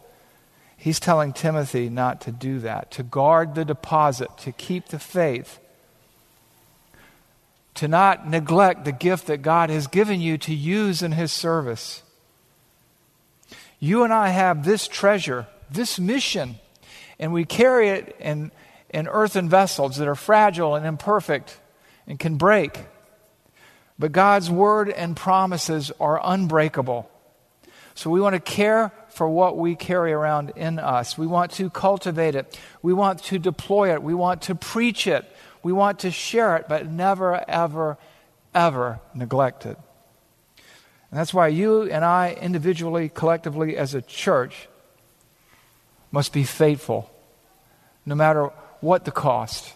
He's 0.81 0.99
telling 0.99 1.31
Timothy 1.31 1.89
not 1.89 2.21
to 2.21 2.31
do 2.31 2.57
that, 2.61 2.89
to 2.93 3.03
guard 3.03 3.53
the 3.53 3.63
deposit, 3.63 4.35
to 4.39 4.51
keep 4.51 4.87
the 4.87 4.97
faith, 4.97 5.59
to 7.75 7.87
not 7.87 8.27
neglect 8.27 8.83
the 8.83 8.91
gift 8.91 9.27
that 9.27 9.43
God 9.43 9.69
has 9.69 9.85
given 9.85 10.21
you 10.21 10.39
to 10.39 10.55
use 10.55 11.03
in 11.03 11.11
His 11.11 11.31
service. 11.31 12.01
You 13.79 14.03
and 14.03 14.11
I 14.11 14.29
have 14.29 14.65
this 14.65 14.87
treasure, 14.87 15.45
this 15.69 15.99
mission, 15.99 16.55
and 17.19 17.31
we 17.31 17.45
carry 17.45 17.89
it 17.89 18.15
in, 18.19 18.51
in 18.89 19.07
earthen 19.07 19.49
vessels 19.49 19.97
that 19.97 20.07
are 20.07 20.15
fragile 20.15 20.73
and 20.73 20.83
imperfect 20.83 21.59
and 22.07 22.17
can 22.17 22.37
break. 22.37 22.79
But 23.99 24.13
God's 24.13 24.49
word 24.49 24.89
and 24.89 25.15
promises 25.15 25.91
are 25.99 26.19
unbreakable. 26.23 27.07
So 27.93 28.09
we 28.09 28.19
want 28.19 28.33
to 28.33 28.39
care 28.39 28.91
for 29.11 29.27
what 29.27 29.57
we 29.57 29.75
carry 29.75 30.13
around 30.13 30.53
in 30.55 30.79
us. 30.79 31.17
We 31.17 31.27
want 31.27 31.51
to 31.53 31.69
cultivate 31.69 32.35
it. 32.35 32.59
We 32.81 32.93
want 32.93 33.23
to 33.25 33.39
deploy 33.39 33.93
it. 33.93 34.01
We 34.01 34.13
want 34.13 34.43
to 34.43 34.55
preach 34.55 35.07
it. 35.07 35.25
We 35.63 35.73
want 35.73 35.99
to 35.99 36.11
share 36.11 36.55
it, 36.57 36.65
but 36.67 36.87
never, 36.87 37.43
ever, 37.49 37.97
ever 38.53 38.99
neglect 39.13 39.65
it. 39.65 39.77
And 41.11 41.19
that's 41.19 41.33
why 41.33 41.49
you 41.49 41.83
and 41.83 42.05
I, 42.05 42.37
individually, 42.39 43.09
collectively, 43.09 43.75
as 43.77 43.93
a 43.93 44.01
church, 44.01 44.69
must 46.11 46.33
be 46.33 46.43
faithful, 46.43 47.09
no 48.05 48.15
matter 48.15 48.45
what 48.79 49.05
the 49.05 49.11
cost. 49.11 49.73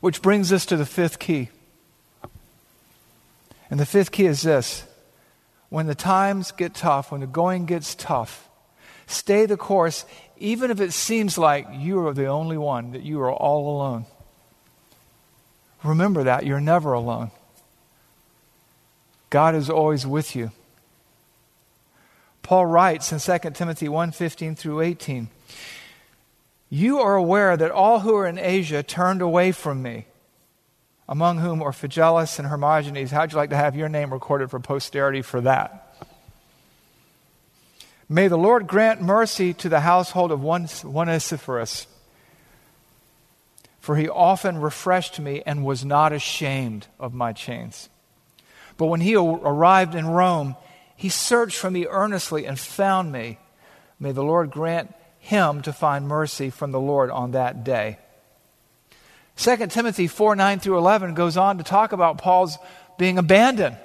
Which 0.00 0.22
brings 0.22 0.52
us 0.52 0.66
to 0.66 0.76
the 0.76 0.86
fifth 0.86 1.18
key. 1.18 1.48
And 3.70 3.80
the 3.80 3.86
fifth 3.86 4.12
key 4.12 4.26
is 4.26 4.42
this 4.42 4.84
when 5.70 5.86
the 5.86 5.94
times 5.94 6.52
get 6.52 6.74
tough, 6.74 7.12
when 7.12 7.20
the 7.20 7.26
going 7.26 7.66
gets 7.66 7.94
tough, 7.94 8.48
stay 9.06 9.46
the 9.46 9.56
course, 9.56 10.04
even 10.38 10.70
if 10.70 10.80
it 10.80 10.92
seems 10.92 11.36
like 11.36 11.66
you 11.72 12.06
are 12.06 12.14
the 12.14 12.26
only 12.26 12.56
one, 12.56 12.92
that 12.92 13.02
you 13.02 13.20
are 13.20 13.32
all 13.32 13.76
alone. 13.76 14.06
Remember 15.82 16.24
that. 16.24 16.46
You're 16.46 16.60
never 16.60 16.92
alone. 16.92 17.30
God 19.30 19.54
is 19.54 19.68
always 19.68 20.06
with 20.06 20.34
you. 20.34 20.50
Paul 22.42 22.66
writes 22.66 23.12
in 23.12 23.18
2 23.18 23.54
Timothy 23.54 23.88
1:15 23.88 24.54
through 24.54 24.80
18, 24.80 25.28
"You 26.70 26.98
are 26.98 27.14
aware 27.14 27.56
that 27.56 27.70
all 27.70 28.00
who 28.00 28.14
are 28.16 28.26
in 28.26 28.38
Asia 28.38 28.82
turned 28.82 29.20
away 29.20 29.52
from 29.52 29.82
me." 29.82 30.06
Among 31.08 31.38
whom 31.38 31.62
are 31.62 31.72
Phygelus 31.72 32.38
and 32.38 32.48
Hermogenes. 32.48 33.10
How'd 33.10 33.32
you 33.32 33.38
like 33.38 33.50
to 33.50 33.56
have 33.56 33.74
your 33.74 33.88
name 33.88 34.12
recorded 34.12 34.50
for 34.50 34.60
posterity 34.60 35.22
for 35.22 35.40
that? 35.40 35.96
May 38.08 38.28
the 38.28 38.38
Lord 38.38 38.66
grant 38.66 39.02
mercy 39.02 39.52
to 39.54 39.68
the 39.68 39.80
household 39.80 40.32
of 40.32 40.42
one, 40.42 40.66
for 43.80 43.96
he 43.96 44.08
often 44.08 44.58
refreshed 44.58 45.20
me 45.20 45.42
and 45.44 45.64
was 45.64 45.84
not 45.84 46.12
ashamed 46.12 46.86
of 46.98 47.14
my 47.14 47.32
chains. 47.32 47.88
But 48.76 48.86
when 48.86 49.00
he 49.00 49.16
arrived 49.16 49.94
in 49.94 50.06
Rome, 50.06 50.56
he 50.96 51.08
searched 51.08 51.56
for 51.58 51.70
me 51.70 51.86
earnestly 51.86 52.46
and 52.46 52.58
found 52.58 53.12
me. 53.12 53.38
May 54.00 54.12
the 54.12 54.24
Lord 54.24 54.50
grant 54.50 54.94
him 55.18 55.62
to 55.62 55.72
find 55.72 56.08
mercy 56.08 56.50
from 56.50 56.70
the 56.70 56.80
Lord 56.80 57.10
on 57.10 57.32
that 57.32 57.64
day. 57.64 57.98
2 59.38 59.68
Timothy 59.68 60.08
4 60.08 60.36
9 60.36 60.58
through 60.58 60.78
11 60.78 61.14
goes 61.14 61.36
on 61.36 61.58
to 61.58 61.64
talk 61.64 61.92
about 61.92 62.18
Paul's 62.18 62.58
being 62.98 63.18
abandoned. 63.18 63.76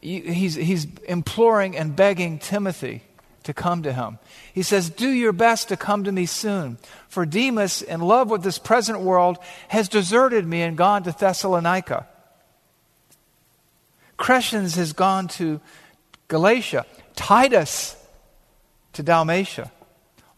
He's, 0.00 0.54
he's 0.54 0.86
imploring 1.06 1.76
and 1.76 1.94
begging 1.94 2.38
Timothy 2.38 3.02
to 3.42 3.52
come 3.52 3.82
to 3.82 3.92
him. 3.92 4.18
He 4.54 4.62
says, 4.62 4.88
Do 4.88 5.08
your 5.08 5.32
best 5.32 5.68
to 5.68 5.76
come 5.76 6.04
to 6.04 6.12
me 6.12 6.24
soon. 6.24 6.78
For 7.08 7.26
Demas, 7.26 7.82
in 7.82 8.00
love 8.00 8.30
with 8.30 8.42
this 8.42 8.58
present 8.58 9.00
world, 9.00 9.38
has 9.68 9.88
deserted 9.88 10.46
me 10.46 10.62
and 10.62 10.76
gone 10.76 11.02
to 11.02 11.12
Thessalonica. 11.12 12.06
Crescens 14.18 14.76
has 14.76 14.92
gone 14.92 15.28
to 15.28 15.60
Galatia. 16.28 16.86
Titus 17.14 17.96
to 18.94 19.02
Dalmatia. 19.02 19.70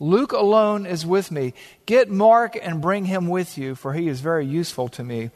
Luke 0.00 0.32
alone 0.32 0.86
is 0.86 1.04
with 1.04 1.30
me. 1.30 1.52
Get 1.84 2.10
Mark 2.10 2.58
and 2.60 2.80
bring 2.80 3.04
him 3.04 3.28
with 3.28 3.58
you, 3.58 3.74
for 3.74 3.92
he 3.92 4.08
is 4.08 4.20
very 4.20 4.46
useful 4.46 4.88
to 4.88 5.04
me 5.04 5.30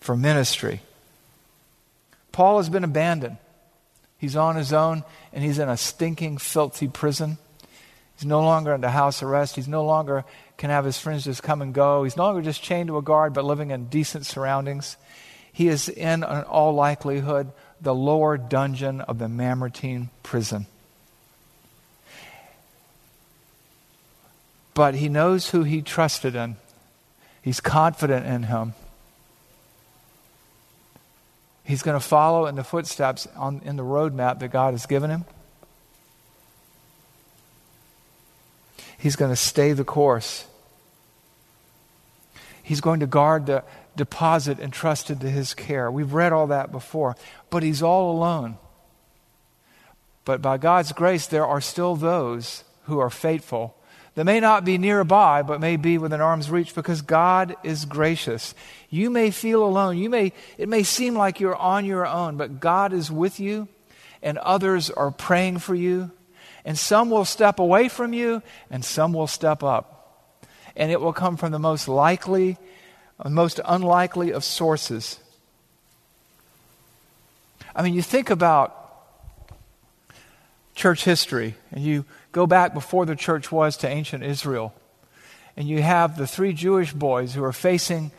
for 0.00 0.16
ministry. 0.16 0.80
Paul 2.32 2.58
has 2.58 2.68
been 2.68 2.84
abandoned. 2.84 3.36
He's 4.16 4.36
on 4.36 4.54
his 4.54 4.72
own, 4.72 5.02
and 5.32 5.42
he's 5.42 5.58
in 5.58 5.68
a 5.68 5.76
stinking, 5.76 6.38
filthy 6.38 6.86
prison. 6.88 7.38
He's 8.16 8.26
no 8.26 8.42
longer 8.42 8.74
under 8.74 8.88
house 8.88 9.22
arrest. 9.22 9.56
He's 9.56 9.66
no 9.66 9.84
longer 9.84 10.24
can 10.56 10.70
have 10.70 10.84
his 10.84 10.98
friends 10.98 11.24
just 11.24 11.42
come 11.42 11.62
and 11.62 11.72
go. 11.72 12.04
He's 12.04 12.18
no 12.18 12.24
longer 12.24 12.42
just 12.42 12.62
chained 12.62 12.88
to 12.88 12.98
a 12.98 13.02
guard, 13.02 13.32
but 13.32 13.44
living 13.44 13.70
in 13.70 13.86
decent 13.86 14.26
surroundings. 14.26 14.98
He 15.52 15.68
is 15.68 15.88
in, 15.88 16.22
in 16.22 16.42
all 16.42 16.74
likelihood, 16.74 17.50
the 17.80 17.94
lower 17.94 18.36
dungeon 18.36 19.00
of 19.00 19.18
the 19.18 19.28
Mamertine 19.28 20.10
prison. 20.22 20.66
But 24.74 24.94
he 24.94 25.08
knows 25.08 25.50
who 25.50 25.62
he 25.62 25.82
trusted 25.82 26.34
in. 26.34 26.56
He's 27.42 27.60
confident 27.60 28.26
in 28.26 28.44
him. 28.44 28.74
He's 31.64 31.82
going 31.82 31.98
to 31.98 32.04
follow 32.04 32.46
in 32.46 32.56
the 32.56 32.64
footsteps 32.64 33.28
on, 33.36 33.62
in 33.64 33.76
the 33.76 33.84
roadmap 33.84 34.40
that 34.40 34.48
God 34.48 34.74
has 34.74 34.86
given 34.86 35.10
him. 35.10 35.24
He's 38.98 39.16
going 39.16 39.30
to 39.30 39.36
stay 39.36 39.72
the 39.72 39.84
course. 39.84 40.46
He's 42.62 42.80
going 42.80 43.00
to 43.00 43.06
guard 43.06 43.46
the 43.46 43.64
deposit 43.96 44.60
entrusted 44.60 45.20
to 45.20 45.30
his 45.30 45.54
care. 45.54 45.90
We've 45.90 46.12
read 46.12 46.32
all 46.32 46.48
that 46.48 46.70
before, 46.70 47.16
but 47.50 47.62
he's 47.62 47.82
all 47.82 48.10
alone. 48.12 48.58
But 50.24 50.42
by 50.42 50.58
God's 50.58 50.92
grace, 50.92 51.26
there 51.26 51.46
are 51.46 51.60
still 51.60 51.96
those 51.96 52.64
who 52.84 52.98
are 52.98 53.10
faithful 53.10 53.74
that 54.16 54.24
may 54.24 54.40
not 54.40 54.64
be 54.64 54.76
nearby, 54.76 55.42
but 55.42 55.60
may 55.60 55.76
be 55.76 55.96
within 55.96 56.20
arm's 56.20 56.50
reach 56.50 56.74
because 56.74 57.00
God 57.00 57.56
is 57.62 57.84
gracious. 57.84 58.54
You 58.90 59.08
may 59.08 59.30
feel 59.30 59.64
alone. 59.64 59.98
You 59.98 60.10
may, 60.10 60.32
it 60.58 60.68
may 60.68 60.82
seem 60.82 61.14
like 61.14 61.38
you're 61.40 61.56
on 61.56 61.84
your 61.84 62.06
own, 62.06 62.36
but 62.36 62.60
God 62.60 62.92
is 62.92 63.10
with 63.10 63.38
you, 63.38 63.68
and 64.22 64.36
others 64.38 64.90
are 64.90 65.10
praying 65.10 65.58
for 65.58 65.74
you. 65.74 66.10
And 66.64 66.76
some 66.76 67.08
will 67.08 67.24
step 67.24 67.58
away 67.58 67.88
from 67.88 68.12
you, 68.12 68.42
and 68.70 68.84
some 68.84 69.12
will 69.12 69.28
step 69.28 69.62
up. 69.62 69.96
and 70.76 70.90
it 70.90 71.00
will 71.00 71.12
come 71.12 71.36
from 71.36 71.52
the 71.52 71.58
most 71.58 71.88
likely, 71.88 72.56
most 73.24 73.60
unlikely 73.64 74.32
of 74.32 74.44
sources. 74.44 75.20
I 77.74 77.82
mean, 77.82 77.94
you 77.94 78.02
think 78.02 78.30
about 78.30 78.76
church 80.74 81.04
history, 81.04 81.54
and 81.70 81.84
you 81.84 82.04
go 82.32 82.46
back 82.46 82.74
before 82.74 83.06
the 83.06 83.16
church 83.16 83.50
was 83.50 83.76
to 83.78 83.88
ancient 83.88 84.24
Israel, 84.24 84.74
and 85.56 85.68
you 85.68 85.82
have 85.82 86.16
the 86.16 86.26
three 86.26 86.52
Jewish 86.52 86.92
boys 86.92 87.34
who 87.34 87.44
are 87.44 87.52
facing 87.52 88.12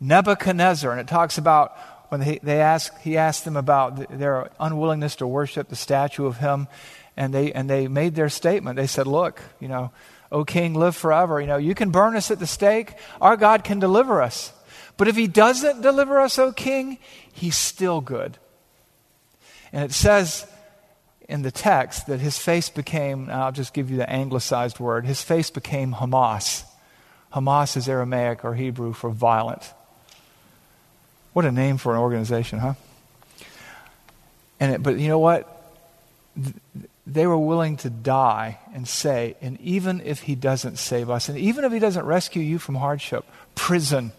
Nebuchadnezzar, 0.00 0.90
and 0.90 1.00
it 1.00 1.08
talks 1.08 1.38
about 1.38 1.76
when 2.08 2.20
they, 2.20 2.38
they 2.42 2.60
ask, 2.60 2.98
he 3.00 3.16
asked 3.16 3.44
them 3.44 3.56
about 3.56 4.18
their 4.18 4.50
unwillingness 4.58 5.16
to 5.16 5.26
worship 5.26 5.68
the 5.68 5.76
statue 5.76 6.26
of 6.26 6.38
him, 6.38 6.68
and 7.16 7.34
they, 7.34 7.52
and 7.52 7.68
they 7.68 7.88
made 7.88 8.14
their 8.14 8.28
statement. 8.28 8.76
They 8.76 8.86
said, 8.86 9.06
Look, 9.06 9.42
you 9.60 9.68
know, 9.68 9.90
O 10.30 10.44
king, 10.44 10.74
live 10.74 10.96
forever. 10.96 11.40
You 11.40 11.46
know, 11.46 11.56
you 11.56 11.74
can 11.74 11.90
burn 11.90 12.16
us 12.16 12.30
at 12.30 12.38
the 12.38 12.46
stake, 12.46 12.94
our 13.20 13.36
God 13.36 13.64
can 13.64 13.78
deliver 13.78 14.22
us. 14.22 14.52
But 14.96 15.08
if 15.08 15.16
he 15.16 15.26
doesn't 15.26 15.80
deliver 15.80 16.18
us, 16.18 16.38
O 16.38 16.52
king, 16.52 16.98
he's 17.32 17.56
still 17.56 18.00
good. 18.00 18.38
And 19.72 19.84
it 19.84 19.92
says 19.92 20.46
in 21.28 21.42
the 21.42 21.50
text 21.50 22.06
that 22.06 22.20
his 22.20 22.38
face 22.38 22.70
became, 22.70 23.28
I'll 23.30 23.52
just 23.52 23.74
give 23.74 23.90
you 23.90 23.98
the 23.98 24.10
anglicized 24.10 24.80
word, 24.80 25.04
his 25.04 25.22
face 25.22 25.50
became 25.50 25.94
Hamas. 25.94 26.64
Hamas 27.32 27.76
is 27.76 27.88
Aramaic 27.88 28.44
or 28.44 28.54
Hebrew 28.54 28.94
for 28.94 29.10
violent. 29.10 29.74
What 31.34 31.44
a 31.44 31.52
name 31.52 31.76
for 31.76 31.92
an 31.92 32.00
organization, 32.00 32.58
huh? 32.58 32.74
And 34.58 34.74
it, 34.74 34.82
but 34.82 34.98
you 34.98 35.08
know 35.08 35.18
what? 35.18 35.54
They 37.06 37.26
were 37.26 37.38
willing 37.38 37.76
to 37.78 37.90
die 37.90 38.58
and 38.74 38.88
say, 38.88 39.36
and 39.40 39.60
even 39.60 40.00
if 40.00 40.20
he 40.22 40.34
doesn't 40.34 40.78
save 40.78 41.10
us, 41.10 41.28
and 41.28 41.38
even 41.38 41.64
if 41.64 41.72
he 41.72 41.78
doesn't 41.78 42.04
rescue 42.04 42.42
you 42.42 42.58
from 42.58 42.74
hardship, 42.76 43.24
prison, 43.54 44.12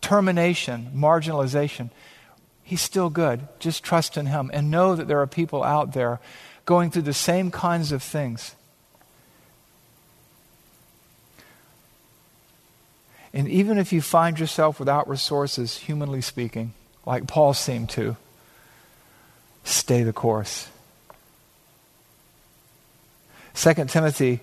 termination, 0.00 0.90
marginalization, 0.94 1.90
He's 2.64 2.80
still 2.80 3.10
good. 3.10 3.46
Just 3.60 3.84
trust 3.84 4.16
in 4.16 4.26
Him 4.26 4.50
and 4.52 4.70
know 4.70 4.96
that 4.96 5.06
there 5.06 5.20
are 5.20 5.26
people 5.26 5.62
out 5.62 5.92
there 5.92 6.18
going 6.64 6.90
through 6.90 7.02
the 7.02 7.12
same 7.12 7.50
kinds 7.50 7.92
of 7.92 8.02
things. 8.02 8.54
And 13.34 13.48
even 13.48 13.78
if 13.78 13.92
you 13.92 14.00
find 14.00 14.38
yourself 14.38 14.78
without 14.78 15.08
resources, 15.08 15.76
humanly 15.76 16.22
speaking, 16.22 16.72
like 17.04 17.26
Paul 17.26 17.52
seemed 17.52 17.90
to, 17.90 18.16
stay 19.64 20.02
the 20.02 20.12
course. 20.12 20.68
2 23.54 23.74
Timothy 23.86 24.40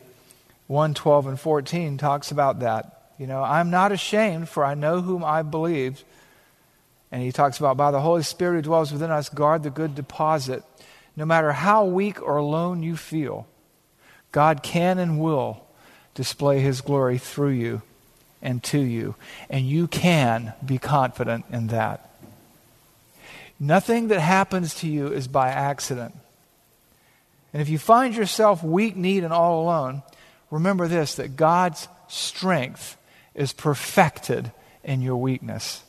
1 0.68 0.94
12 0.94 1.28
and 1.28 1.40
14 1.40 1.98
talks 1.98 2.32
about 2.32 2.60
that. 2.60 3.12
You 3.18 3.28
know, 3.28 3.44
I'm 3.44 3.70
not 3.70 3.92
ashamed, 3.92 4.50
for 4.50 4.64
I 4.64 4.74
know 4.74 5.02
whom 5.02 5.24
I 5.24 5.42
believed 5.42 6.04
and 7.12 7.22
he 7.22 7.32
talks 7.32 7.60
about, 7.60 7.78
by 7.78 7.92
the 7.92 8.02
Holy 8.02 8.24
Spirit 8.24 8.56
who 8.56 8.62
dwells 8.62 8.92
within 8.92 9.12
us, 9.12 9.28
guard 9.28 9.64
the 9.64 9.70
good 9.70 9.96
deposit. 9.96 10.64
No 11.16 11.26
matter 11.26 11.52
how 11.52 11.86
weak 11.86 12.22
or 12.22 12.38
alone 12.38 12.84
you 12.84 12.96
feel, 12.96 13.48
God 14.32 14.64
can 14.64 14.98
and 14.98 15.20
will 15.20 15.66
display 16.14 16.62
his 16.62 16.80
glory 16.80 17.18
through 17.18 17.50
you 17.50 17.82
and 18.42 18.64
to 18.64 18.80
you. 18.80 19.16
And 19.50 19.68
you 19.68 19.88
can 19.88 20.54
be 20.66 20.78
confident 20.78 21.46
in 21.52 21.68
that. 21.68 22.10
Nothing 23.60 24.08
that 24.08 24.22
happens 24.22 24.74
to 24.76 24.88
you 24.88 25.08
is 25.08 25.28
by 25.28 25.50
accident. 25.50 26.16
And 27.54 27.62
if 27.62 27.68
you 27.68 27.78
find 27.78 28.16
yourself 28.16 28.64
weak, 28.64 28.96
need, 28.96 29.24
and 29.24 29.34
all 29.34 29.64
alone, 29.64 30.02
remember 30.50 30.88
this 30.88 31.16
that 31.16 31.36
God's 31.36 31.90
strength 32.08 32.98
is 33.36 33.52
perfected 33.52 34.52
in 34.84 35.02
your 35.02 35.18
weakness. 35.18 35.84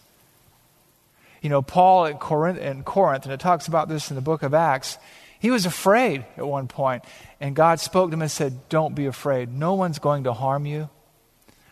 You 1.43 1.51
know, 1.51 1.61
Paul 1.61 2.07
at 2.07 2.21
Corinth, 2.21 2.59
in 2.59 2.85
Corinth, 2.85 3.25
and 3.25 3.33
it 3.33 3.41
talks 3.41 3.67
about 3.69 3.89
this 3.89 4.11
in 4.11 4.15
the 4.15 4.23
book 4.23 4.43
of 4.43 4.55
Acts, 4.55 4.97
he 5.41 5.51
was 5.51 5.67
afraid 5.67 6.25
at 6.37 6.47
one 6.47 6.69
point, 6.69 7.05
and 7.41 7.57
God 7.57 7.81
spoke 7.81 8.11
to 8.11 8.15
him 8.15 8.23
and 8.23 8.31
said, 8.31 8.69
Don't 8.69 8.95
be 8.95 9.07
afraid. 9.07 9.53
No 9.53 9.75
one's 9.75 9.99
going 9.99 10.25
to 10.25 10.33
harm 10.33 10.67
you. 10.67 10.89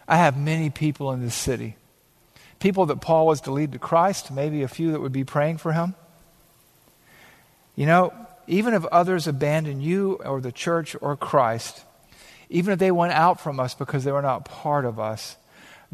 I 0.09 0.17
have 0.17 0.37
many 0.37 0.71
people 0.71 1.13
in 1.13 1.23
this 1.23 1.37
city. 1.37 1.77
People 2.59 2.87
that 2.87 3.01
Paul 3.01 3.29
was 3.29 3.43
to 3.43 3.53
lead 3.53 3.71
to 3.73 3.79
Christ, 3.79 4.33
maybe 4.33 4.65
a 4.65 4.69
few 4.69 4.91
that 4.91 5.01
would 5.01 5.13
be 5.13 5.23
praying 5.23 5.59
for 5.59 5.73
him. 5.73 5.95
You 7.77 7.87
know, 7.87 8.13
even 8.49 8.75
if 8.75 8.85
others 8.87 9.29
abandon 9.29 9.81
you 9.81 10.15
or 10.15 10.41
the 10.41 10.51
church 10.51 10.97
or 11.01 11.17
Christ, 11.17 11.85
even 12.49 12.73
if 12.73 12.81
they 12.81 12.91
went 12.91 13.13
out 13.13 13.41
from 13.41 13.61
us 13.61 13.75
because 13.75 14.03
they 14.03 14.11
were 14.11 14.21
not 14.21 14.45
part 14.45 14.85
of 14.85 14.99
us, 14.99 15.37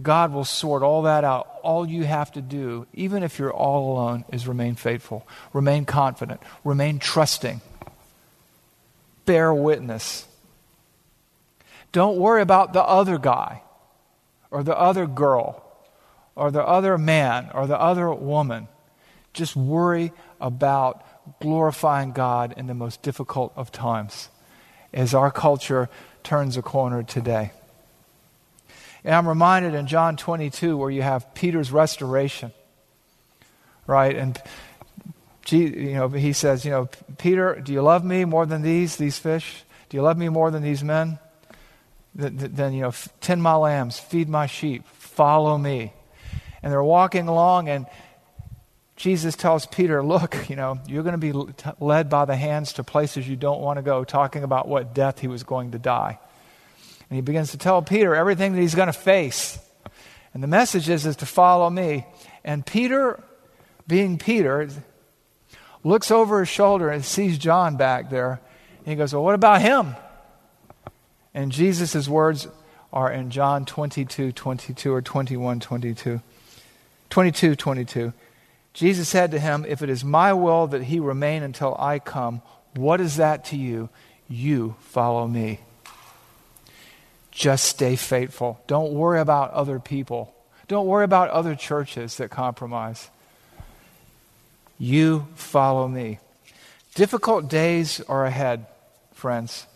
God 0.00 0.32
will 0.32 0.44
sort 0.44 0.82
all 0.82 1.02
that 1.02 1.24
out. 1.24 1.48
All 1.62 1.88
you 1.88 2.04
have 2.04 2.30
to 2.32 2.42
do, 2.42 2.86
even 2.92 3.22
if 3.22 3.38
you're 3.38 3.52
all 3.52 3.92
alone, 3.92 4.24
is 4.32 4.46
remain 4.46 4.74
faithful, 4.74 5.26
remain 5.52 5.84
confident, 5.84 6.40
remain 6.64 6.98
trusting, 6.98 7.62
bear 9.24 9.54
witness. 9.54 10.26
Don't 11.92 12.18
worry 12.18 12.42
about 12.42 12.74
the 12.74 12.82
other 12.82 13.16
guy 13.16 13.62
or 14.50 14.62
the 14.62 14.78
other 14.78 15.06
girl 15.06 15.62
or 16.34 16.50
the 16.50 16.62
other 16.62 16.98
man 16.98 17.50
or 17.54 17.66
the 17.66 17.80
other 17.80 18.12
woman. 18.12 18.68
Just 19.32 19.56
worry 19.56 20.12
about 20.40 21.40
glorifying 21.40 22.12
God 22.12 22.54
in 22.56 22.66
the 22.66 22.74
most 22.74 23.02
difficult 23.02 23.52
of 23.56 23.72
times 23.72 24.28
as 24.92 25.14
our 25.14 25.30
culture 25.30 25.88
turns 26.22 26.56
a 26.56 26.62
corner 26.62 27.02
today. 27.02 27.52
And 29.06 29.14
I'm 29.14 29.28
reminded 29.28 29.74
in 29.74 29.86
John 29.86 30.16
22 30.16 30.76
where 30.76 30.90
you 30.90 31.00
have 31.00 31.32
Peter's 31.32 31.70
restoration, 31.70 32.50
right? 33.86 34.16
And 34.16 34.36
you 35.48 35.92
know, 35.94 36.08
he 36.08 36.32
says, 36.32 36.64
you 36.64 36.72
know, 36.72 36.88
Peter, 37.16 37.54
do 37.54 37.72
you 37.72 37.82
love 37.82 38.04
me 38.04 38.24
more 38.24 38.46
than 38.46 38.62
these, 38.62 38.96
these 38.96 39.16
fish? 39.16 39.62
Do 39.88 39.96
you 39.96 40.02
love 40.02 40.18
me 40.18 40.28
more 40.28 40.50
than 40.50 40.64
these 40.64 40.82
men? 40.82 41.20
Then, 42.16 42.72
you 42.72 42.80
know, 42.80 42.92
10 43.20 43.40
my 43.40 43.54
lambs, 43.54 43.96
feed 43.96 44.28
my 44.28 44.46
sheep, 44.46 44.84
follow 44.88 45.56
me. 45.56 45.92
And 46.64 46.72
they're 46.72 46.82
walking 46.82 47.28
along, 47.28 47.68
and 47.68 47.86
Jesus 48.96 49.36
tells 49.36 49.66
Peter, 49.66 50.02
Look, 50.02 50.48
you 50.48 50.56
know, 50.56 50.80
you're 50.88 51.04
going 51.04 51.20
to 51.20 51.44
be 51.44 51.54
led 51.78 52.10
by 52.10 52.24
the 52.24 52.34
hands 52.34 52.72
to 52.72 52.82
places 52.82 53.28
you 53.28 53.36
don't 53.36 53.60
want 53.60 53.76
to 53.76 53.82
go, 53.82 54.02
talking 54.02 54.42
about 54.42 54.66
what 54.66 54.94
death 54.94 55.20
he 55.20 55.28
was 55.28 55.44
going 55.44 55.70
to 55.70 55.78
die. 55.78 56.18
And 57.08 57.16
he 57.16 57.20
begins 57.20 57.52
to 57.52 57.58
tell 57.58 57.82
Peter 57.82 58.14
everything 58.14 58.52
that 58.52 58.60
he's 58.60 58.74
going 58.74 58.88
to 58.88 58.92
face. 58.92 59.58
And 60.34 60.42
the 60.42 60.48
message 60.48 60.88
is, 60.88 61.06
is 61.06 61.16
to 61.16 61.26
follow 61.26 61.70
me. 61.70 62.06
And 62.44 62.64
Peter, 62.66 63.22
being 63.86 64.18
Peter, 64.18 64.68
looks 65.84 66.10
over 66.10 66.40
his 66.40 66.48
shoulder 66.48 66.90
and 66.90 67.04
sees 67.04 67.38
John 67.38 67.76
back 67.76 68.10
there. 68.10 68.40
And 68.78 68.86
he 68.86 68.96
goes, 68.96 69.14
Well, 69.14 69.24
what 69.24 69.34
about 69.34 69.62
him? 69.62 69.94
And 71.32 71.52
Jesus' 71.52 72.08
words 72.08 72.48
are 72.92 73.10
in 73.10 73.30
John 73.30 73.64
22 73.64 74.32
22 74.32 74.92
or 74.92 75.02
21 75.02 75.60
22. 75.60 76.20
22 77.10 77.56
22. 77.56 78.12
Jesus 78.72 79.08
said 79.08 79.30
to 79.30 79.38
him, 79.38 79.64
If 79.66 79.82
it 79.82 79.88
is 79.88 80.04
my 80.04 80.32
will 80.32 80.66
that 80.66 80.82
he 80.82 81.00
remain 81.00 81.42
until 81.42 81.76
I 81.78 81.98
come, 81.98 82.42
what 82.74 83.00
is 83.00 83.16
that 83.16 83.44
to 83.46 83.56
you? 83.56 83.88
You 84.28 84.76
follow 84.80 85.26
me. 85.26 85.60
Just 87.36 87.66
stay 87.66 87.96
faithful. 87.96 88.62
Don't 88.66 88.94
worry 88.94 89.20
about 89.20 89.50
other 89.50 89.78
people. 89.78 90.34
Don't 90.68 90.86
worry 90.86 91.04
about 91.04 91.28
other 91.28 91.54
churches 91.54 92.16
that 92.16 92.30
compromise. 92.30 93.10
You 94.78 95.26
follow 95.34 95.86
me. 95.86 96.18
Difficult 96.94 97.50
days 97.50 98.00
are 98.08 98.24
ahead, 98.24 98.64
friends. 99.12 99.66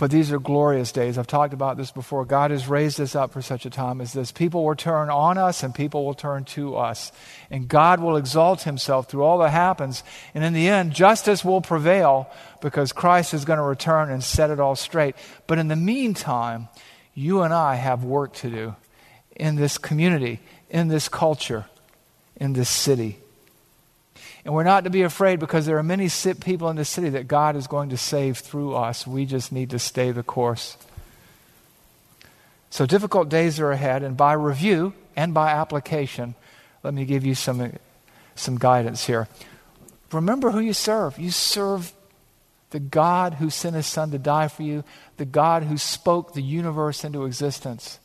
But 0.00 0.10
these 0.10 0.32
are 0.32 0.38
glorious 0.38 0.92
days. 0.92 1.18
I've 1.18 1.26
talked 1.26 1.52
about 1.52 1.76
this 1.76 1.90
before. 1.90 2.24
God 2.24 2.52
has 2.52 2.68
raised 2.68 2.98
us 3.02 3.14
up 3.14 3.34
for 3.34 3.42
such 3.42 3.66
a 3.66 3.70
time 3.70 4.00
as 4.00 4.14
this. 4.14 4.32
People 4.32 4.64
will 4.64 4.74
turn 4.74 5.10
on 5.10 5.36
us 5.36 5.62
and 5.62 5.74
people 5.74 6.06
will 6.06 6.14
turn 6.14 6.44
to 6.44 6.74
us. 6.76 7.12
And 7.50 7.68
God 7.68 8.00
will 8.00 8.16
exalt 8.16 8.62
himself 8.62 9.10
through 9.10 9.24
all 9.24 9.36
that 9.40 9.50
happens. 9.50 10.02
And 10.32 10.42
in 10.42 10.54
the 10.54 10.68
end, 10.68 10.94
justice 10.94 11.44
will 11.44 11.60
prevail 11.60 12.30
because 12.62 12.92
Christ 12.92 13.34
is 13.34 13.44
going 13.44 13.58
to 13.58 13.62
return 13.62 14.10
and 14.10 14.24
set 14.24 14.48
it 14.48 14.58
all 14.58 14.74
straight. 14.74 15.16
But 15.46 15.58
in 15.58 15.68
the 15.68 15.76
meantime, 15.76 16.68
you 17.12 17.42
and 17.42 17.52
I 17.52 17.74
have 17.74 18.02
work 18.02 18.32
to 18.36 18.48
do 18.48 18.76
in 19.36 19.56
this 19.56 19.76
community, 19.76 20.40
in 20.70 20.88
this 20.88 21.10
culture, 21.10 21.66
in 22.36 22.54
this 22.54 22.70
city. 22.70 23.18
And 24.44 24.54
we're 24.54 24.64
not 24.64 24.84
to 24.84 24.90
be 24.90 25.02
afraid 25.02 25.38
because 25.38 25.66
there 25.66 25.76
are 25.76 25.82
many 25.82 26.08
sick 26.08 26.40
people 26.40 26.70
in 26.70 26.76
this 26.76 26.88
city 26.88 27.10
that 27.10 27.28
God 27.28 27.56
is 27.56 27.66
going 27.66 27.90
to 27.90 27.96
save 27.96 28.38
through 28.38 28.74
us. 28.74 29.06
We 29.06 29.26
just 29.26 29.52
need 29.52 29.70
to 29.70 29.78
stay 29.78 30.12
the 30.12 30.22
course. 30.22 30.78
So 32.70 32.86
difficult 32.86 33.28
days 33.28 33.60
are 33.60 33.70
ahead, 33.70 34.02
and 34.02 34.16
by 34.16 34.32
review 34.32 34.94
and 35.16 35.34
by 35.34 35.50
application, 35.50 36.36
let 36.82 36.94
me 36.94 37.04
give 37.04 37.24
you 37.24 37.34
some, 37.34 37.60
uh, 37.60 37.68
some 38.34 38.56
guidance 38.56 39.06
here. 39.06 39.28
Remember 40.12 40.52
who 40.52 40.60
you 40.60 40.72
serve. 40.72 41.18
You 41.18 41.30
serve 41.30 41.92
The 42.70 42.80
God 42.80 43.34
who 43.34 43.50
sent 43.50 43.74
his 43.74 43.86
son 43.86 44.12
to 44.12 44.18
die 44.18 44.48
for 44.48 44.62
you, 44.62 44.84
the 45.16 45.24
God 45.24 45.64
who 45.64 45.76
spoke 45.76 46.32
the 46.32 46.42
universe 46.42 47.04
into 47.04 47.24
existence, 47.24 47.98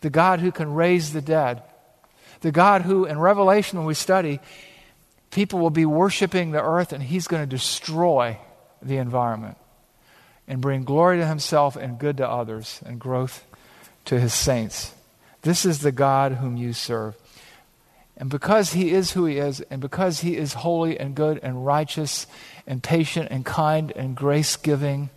the 0.00 0.10
God 0.10 0.40
who 0.40 0.50
can 0.50 0.72
raise 0.72 1.12
the 1.12 1.20
dead, 1.20 1.62
the 2.40 2.52
God 2.52 2.82
who, 2.82 3.04
in 3.04 3.18
Revelation, 3.18 3.78
when 3.78 3.86
we 3.86 3.94
study, 3.94 4.40
people 5.30 5.58
will 5.58 5.70
be 5.70 5.86
worshiping 5.86 6.50
the 6.50 6.62
earth 6.62 6.92
and 6.92 7.02
he's 7.02 7.26
going 7.26 7.42
to 7.42 7.46
destroy 7.46 8.38
the 8.82 8.96
environment 8.96 9.56
and 10.46 10.60
bring 10.60 10.84
glory 10.84 11.18
to 11.18 11.26
himself 11.26 11.76
and 11.76 11.98
good 11.98 12.16
to 12.16 12.28
others 12.28 12.80
and 12.86 12.98
growth 12.98 13.44
to 14.06 14.18
his 14.18 14.32
saints. 14.32 14.94
This 15.42 15.64
is 15.64 15.80
the 15.80 15.92
God 15.92 16.32
whom 16.32 16.56
you 16.56 16.72
serve. 16.72 17.16
And 18.16 18.30
because 18.30 18.72
he 18.72 18.90
is 18.90 19.12
who 19.12 19.26
he 19.26 19.38
is, 19.38 19.60
and 19.60 19.80
because 19.80 20.20
he 20.20 20.36
is 20.36 20.52
holy 20.54 20.98
and 20.98 21.14
good 21.14 21.38
and 21.40 21.64
righteous 21.64 22.26
and 22.66 22.82
patient 22.82 23.28
and 23.30 23.46
kind 23.46 23.92
and 23.94 24.16
grace 24.16 24.56
giving 24.56 25.10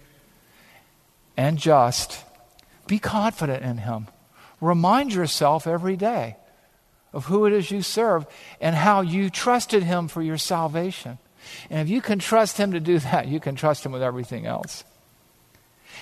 and 1.36 1.58
just, 1.58 2.24
be 2.86 3.00
confident 3.00 3.64
in 3.64 3.80
him. 3.80 4.08
Remind 4.60 5.14
yourself 5.14 5.66
every 5.66 5.96
day 5.96 6.36
of 7.14 7.26
who 7.26 7.46
it 7.46 7.54
is 7.54 7.72
you 7.72 7.82
serve 7.82 8.26
and 8.60 8.76
how 8.76 9.02
you 9.02 9.30
trusted 9.30 9.84
him 9.84 10.08
for 10.08 10.22
your 10.22 10.38
salvation. 10.38 11.18
And 11.70 11.80
if 11.80 11.90
you 11.90 12.02
can 12.02 12.20
trust 12.20 12.58
him 12.58 12.72
to 12.72 12.80
do 12.80 13.00
that, 13.00 13.28
you 13.28 13.40
can 13.40 13.56
trust 13.56 13.86
him 13.86 13.92
with 13.92 14.04
everything 14.04 14.46
else. 14.46 14.84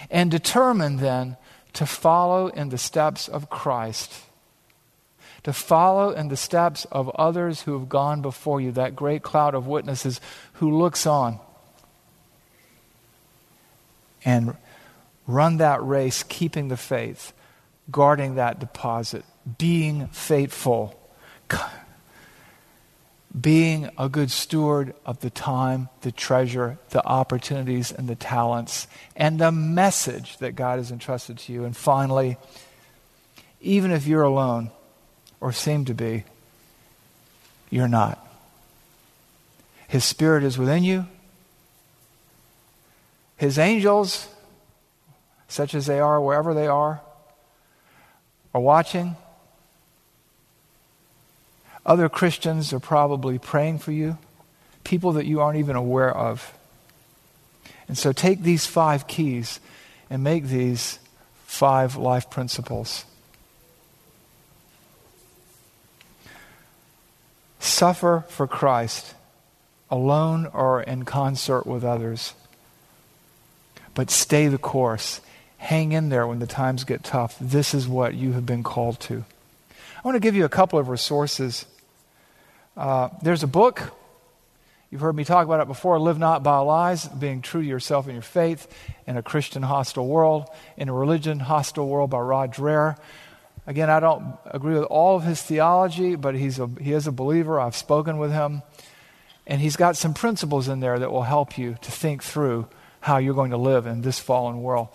And 0.10 0.32
determine 0.32 0.98
then 0.98 1.38
to 1.74 1.86
follow 1.86 2.48
in 2.48 2.69
the 2.69 2.78
steps 2.78 3.28
of 3.28 3.50
Christ, 3.50 4.13
to 5.43 5.54
follow 5.54 6.12
in 6.12 6.28
the 6.28 6.38
steps 6.38 6.86
of 6.86 7.10
others 7.12 7.62
who 7.62 7.78
have 7.78 7.89
gone 7.89 8.22
before 8.22 8.62
you, 8.62 8.72
that 8.74 8.95
great 8.95 9.24
cloud 9.24 9.56
of 9.56 9.67
witnesses 9.67 10.22
who 10.54 10.78
looks 10.78 11.06
on. 11.06 11.39
And 14.26 14.56
run 15.28 15.58
that 15.58 15.84
race, 15.84 16.24
keeping 16.24 16.67
the 16.67 16.78
faith, 16.78 17.34
guarding 17.89 18.36
that 18.36 18.60
deposit, 18.60 19.24
being 19.58 20.08
faithful 20.08 20.99
being 23.40 23.90
a 23.98 24.10
good 24.10 24.32
steward 24.32 24.94
of 25.06 25.20
the 25.20 25.30
time, 25.30 25.90
the 26.02 26.12
treasure, 26.12 26.78
the 26.90 27.06
opportunities, 27.06 27.92
and 27.92 28.08
the 28.08 28.16
talents, 28.16 28.88
and 29.16 29.40
the 29.40 29.52
message 29.52 30.38
that 30.38 30.56
God 30.56 30.78
has 30.78 30.92
entrusted 30.92 31.38
to 31.40 31.54
you. 31.54 31.64
And 31.64 31.76
finally, 31.78 32.38
even 33.62 33.92
if 33.92 34.08
you're 34.08 34.24
alone 34.24 34.72
or 35.40 35.52
seem 35.52 35.86
to 35.86 35.94
be, 35.94 36.24
you're 37.70 37.88
not. 37.88 38.26
His 39.88 40.04
Spirit 40.04 40.44
is 40.44 40.58
within 40.58 40.84
you. 40.84 41.06
His 43.38 43.58
angels, 43.58 44.28
such 45.48 45.74
as 45.74 45.86
they 45.86 46.00
are, 46.00 46.20
wherever 46.20 46.54
they 46.54 46.68
are, 46.68 47.02
are 48.54 48.62
watching 48.62 49.16
other 51.89 52.08
Christians 52.08 52.71
are 52.71 52.80
probably 52.80 53.39
praying 53.39 53.80
for 53.80 53.91
you, 53.91 54.19
people 54.84 55.13
that 55.13 55.25
you 55.25 55.41
aren't 55.41 55.58
even 55.58 55.75
aware 55.75 56.15
of. 56.15 56.54
And 57.88 57.97
so 57.97 58.12
take 58.12 58.43
these 58.43 58.67
five 58.67 59.08
keys 59.08 59.60
and 60.08 60.23
make 60.23 60.45
these 60.45 60.99
five 61.47 61.95
life 61.95 62.30
principles. 62.30 63.06
Suffer 67.60 68.23
for 68.30 68.45
Christ, 68.45 69.15
alone 69.89 70.45
or 70.54 70.84
in 70.84 71.06
concert 71.06 71.65
with 71.65 71.84
others. 71.84 72.36
But 73.95 74.12
stay 74.12 74.47
the 74.47 74.60
course. 74.60 75.21
Hang 75.58 75.91
in 75.91 76.10
there 76.10 76.28
when 76.28 76.38
the 76.38 76.45
times 76.45 76.84
get 76.84 77.04
tough. 77.04 77.36
This 77.41 77.73
is 77.73 77.88
what 77.88 78.13
you 78.13 78.34
have 78.34 78.45
been 78.45 78.62
called 78.62 78.99
to. 79.02 79.25
I 79.71 80.08
want 80.08 80.15
to 80.15 80.19
give 80.19 80.36
you 80.36 80.45
a 80.45 80.49
couple 80.49 80.78
of 80.78 80.88
resources 80.88 81.65
uh, 82.80 83.10
there's 83.22 83.44
a 83.44 83.48
book. 83.48 83.92
You've 84.89 85.02
heard 85.02 85.15
me 85.15 85.26
talk 85.26 85.46
about 85.46 85.60
it 85.60 85.68
before 85.68 86.00
Live 86.00 86.18
Not 86.18 86.44
by 86.44 86.60
Lies, 86.60 87.10
being 87.10 87.42
true 87.42 87.62
to 87.62 87.68
yourself 87.68 88.06
and 88.06 88.13
your 88.13 88.22
faith 88.22 88.74
in 89.06 89.18
a 89.18 89.22
Christian 89.22 89.63
hostile 89.63 90.08
world, 90.08 90.48
in 90.78 90.88
a 90.88 90.94
religion 90.94 91.42
hostile 91.42 91.89
world 91.89 92.10
by 92.10 92.20
Rod 92.20 92.54
Dreher. 92.54 92.98
Again, 93.68 93.89
I 93.89 94.00
don't 94.00 94.34
agree 94.46 94.76
with 94.76 94.86
all 94.86 95.18
of 95.18 95.26
his 95.26 95.42
theology, 95.42 96.15
but 96.15 96.36
he's 96.36 96.58
a, 96.58 96.70
he 96.80 96.94
is 96.94 97.06
a 97.06 97.12
believer. 97.12 97.60
I've 97.60 97.76
spoken 97.76 98.18
with 98.18 98.32
him. 98.32 98.62
And 99.46 99.60
he's 99.60 99.76
got 99.76 99.98
some 99.98 100.13
principles 100.13 100.70
in 100.70 100.80
there 100.80 100.98
that 100.98 101.12
will 101.12 101.24
help 101.24 101.58
you 101.58 101.76
to 101.82 101.92
think 101.92 102.24
through 102.24 102.70
how 103.02 103.18
you're 103.18 103.34
going 103.34 103.52
to 103.52 103.58
live 103.58 103.88
in 103.88 104.04
this 104.04 104.20
fallen 104.20 104.62
world. 104.62 104.88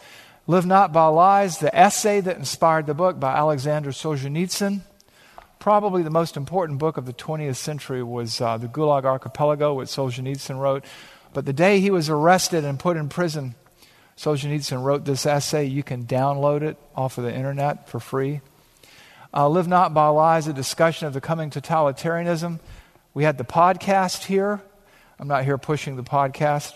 Live 0.46 0.64
Not 0.64 0.90
by 0.94 1.08
Lies, 1.08 1.58
the 1.58 1.76
essay 1.76 2.20
that 2.20 2.38
inspired 2.38 2.86
the 2.86 2.94
book 2.94 3.20
by 3.20 3.36
Alexander 3.36 3.90
Solzhenitsyn 3.90 4.80
probably 5.64 6.02
the 6.02 6.10
most 6.10 6.36
important 6.36 6.78
book 6.78 6.98
of 6.98 7.06
the 7.06 7.12
20th 7.14 7.56
century 7.56 8.02
was 8.02 8.38
uh, 8.38 8.58
the 8.58 8.66
Gulag 8.66 9.04
Archipelago, 9.04 9.72
which 9.72 9.88
Solzhenitsyn 9.88 10.60
wrote. 10.60 10.84
But 11.32 11.46
the 11.46 11.54
day 11.54 11.80
he 11.80 11.90
was 11.90 12.10
arrested 12.10 12.66
and 12.66 12.78
put 12.78 12.98
in 12.98 13.08
prison, 13.08 13.54
Solzhenitsyn 14.18 14.82
wrote 14.82 15.06
this 15.06 15.24
essay. 15.24 15.64
You 15.64 15.82
can 15.82 16.04
download 16.04 16.60
it 16.60 16.76
off 16.94 17.16
of 17.16 17.24
the 17.24 17.34
internet 17.34 17.88
for 17.88 17.98
free. 17.98 18.42
Uh, 19.32 19.48
Live 19.48 19.66
Not 19.66 19.94
by 19.94 20.08
Lies, 20.08 20.46
a 20.46 20.52
discussion 20.52 21.06
of 21.06 21.14
the 21.14 21.22
coming 21.22 21.48
totalitarianism. 21.48 22.60
We 23.14 23.24
had 23.24 23.38
the 23.38 23.44
podcast 23.44 24.24
here. 24.24 24.60
I'm 25.18 25.28
not 25.28 25.44
here 25.44 25.56
pushing 25.56 25.96
the 25.96 26.02
podcast. 26.02 26.74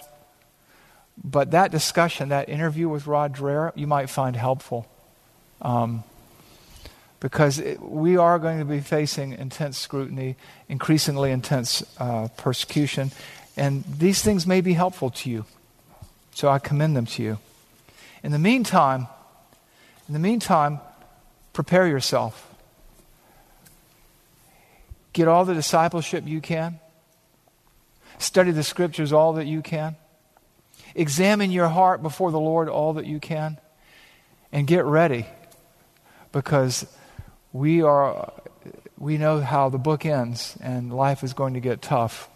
But 1.22 1.50
that 1.50 1.70
discussion, 1.70 2.30
that 2.30 2.48
interview 2.48 2.88
with 2.88 3.06
Rod 3.06 3.36
Dreher, 3.36 3.70
you 3.76 3.86
might 3.86 4.08
find 4.08 4.34
helpful. 4.34 4.90
Um, 5.60 6.04
because 7.20 7.58
it, 7.58 7.80
we 7.80 8.16
are 8.16 8.38
going 8.38 8.58
to 8.58 8.64
be 8.64 8.80
facing 8.80 9.32
intense 9.32 9.78
scrutiny, 9.78 10.36
increasingly 10.68 11.30
intense 11.30 11.82
uh, 11.98 12.28
persecution, 12.36 13.10
and 13.56 13.84
these 13.84 14.22
things 14.22 14.46
may 14.46 14.60
be 14.60 14.74
helpful 14.74 15.10
to 15.10 15.30
you. 15.30 15.44
So 16.32 16.48
I 16.48 16.58
commend 16.60 16.96
them 16.96 17.06
to 17.06 17.22
you. 17.22 17.38
In 18.22 18.30
the 18.30 18.38
meantime, 18.38 19.08
in 20.06 20.14
the 20.14 20.20
meantime, 20.20 20.80
prepare 21.52 21.86
yourself. 21.86 22.44
Get 25.12 25.26
all 25.26 25.44
the 25.44 25.54
discipleship 25.54 26.26
you 26.26 26.40
can. 26.40 26.78
Study 28.18 28.52
the 28.52 28.62
scriptures 28.62 29.12
all 29.12 29.32
that 29.34 29.46
you 29.46 29.62
can. 29.62 29.96
Examine 30.94 31.50
your 31.50 31.68
heart 31.68 32.02
before 32.02 32.30
the 32.30 32.40
Lord 32.40 32.68
all 32.68 32.94
that 32.94 33.06
you 33.06 33.18
can. 33.18 33.58
And 34.52 34.66
get 34.66 34.84
ready 34.84 35.26
because 36.32 36.86
we 37.52 37.82
are 37.82 38.32
we 38.98 39.16
know 39.16 39.40
how 39.40 39.68
the 39.68 39.78
book 39.78 40.04
ends 40.04 40.56
and 40.60 40.92
life 40.92 41.22
is 41.22 41.32
going 41.32 41.54
to 41.54 41.60
get 41.60 41.80
tough 41.80 42.28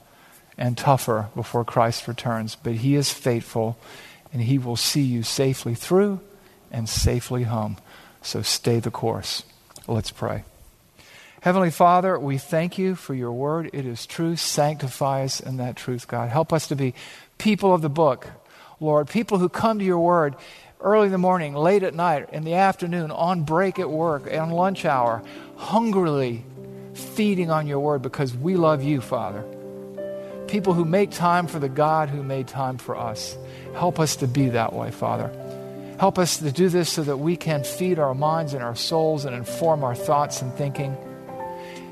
and 0.56 0.76
tougher 0.78 1.28
before 1.34 1.64
Christ 1.64 2.08
returns 2.08 2.56
but 2.56 2.74
he 2.74 2.94
is 2.94 3.12
faithful 3.12 3.78
and 4.32 4.42
he 4.42 4.58
will 4.58 4.76
see 4.76 5.02
you 5.02 5.22
safely 5.22 5.74
through 5.74 6.20
and 6.70 6.88
safely 6.88 7.44
home 7.44 7.76
so 8.22 8.42
stay 8.42 8.80
the 8.80 8.90
course 8.90 9.42
let's 9.86 10.10
pray 10.10 10.44
Heavenly 11.42 11.72
Father, 11.72 12.16
we 12.20 12.38
thank 12.38 12.78
you 12.78 12.94
for 12.94 13.14
your 13.14 13.32
word. 13.32 13.68
It 13.72 13.84
is 13.84 14.06
true. 14.06 14.36
Sanctify 14.36 15.24
us 15.24 15.40
in 15.40 15.56
that 15.56 15.74
truth, 15.74 16.06
God. 16.06 16.28
Help 16.28 16.52
us 16.52 16.68
to 16.68 16.76
be 16.76 16.94
people 17.36 17.74
of 17.74 17.82
the 17.82 17.88
book, 17.88 18.28
Lord, 18.78 19.08
people 19.08 19.38
who 19.38 19.48
come 19.48 19.80
to 19.80 19.84
your 19.84 19.98
word 19.98 20.36
early 20.82 21.06
in 21.06 21.12
the 21.12 21.18
morning, 21.18 21.54
late 21.54 21.82
at 21.82 21.94
night, 21.94 22.28
in 22.32 22.44
the 22.44 22.54
afternoon, 22.54 23.10
on 23.10 23.44
break 23.44 23.78
at 23.78 23.88
work, 23.88 24.32
on 24.32 24.50
lunch 24.50 24.84
hour, 24.84 25.22
hungrily 25.56 26.44
feeding 26.94 27.50
on 27.50 27.66
your 27.66 27.80
word 27.80 28.02
because 28.02 28.34
we 28.34 28.56
love 28.56 28.82
you, 28.82 29.00
Father. 29.00 29.42
People 30.48 30.74
who 30.74 30.84
make 30.84 31.10
time 31.10 31.46
for 31.46 31.58
the 31.58 31.68
God 31.68 32.10
who 32.10 32.22
made 32.22 32.48
time 32.48 32.76
for 32.76 32.96
us. 32.96 33.36
Help 33.74 33.98
us 33.98 34.16
to 34.16 34.26
be 34.26 34.50
that 34.50 34.72
way, 34.72 34.90
Father. 34.90 35.30
Help 35.98 36.18
us 36.18 36.38
to 36.38 36.50
do 36.50 36.68
this 36.68 36.90
so 36.90 37.02
that 37.02 37.16
we 37.16 37.36
can 37.36 37.64
feed 37.64 37.98
our 37.98 38.14
minds 38.14 38.52
and 38.52 38.62
our 38.62 38.74
souls 38.74 39.24
and 39.24 39.34
inform 39.34 39.84
our 39.84 39.94
thoughts 39.94 40.42
and 40.42 40.52
thinking. 40.54 40.96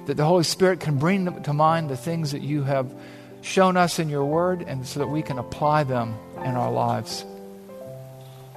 That 0.06 0.16
the 0.16 0.24
Holy 0.24 0.44
Spirit 0.44 0.80
can 0.80 0.98
bring 0.98 1.42
to 1.42 1.52
mind 1.52 1.88
the 1.88 1.96
things 1.96 2.32
that 2.32 2.42
you 2.42 2.64
have 2.64 2.92
shown 3.40 3.76
us 3.76 3.98
in 3.98 4.08
your 4.08 4.24
word 4.24 4.62
and 4.62 4.86
so 4.86 5.00
that 5.00 5.06
we 5.06 5.22
can 5.22 5.38
apply 5.38 5.84
them 5.84 6.14
in 6.38 6.56
our 6.56 6.72
lives 6.72 7.24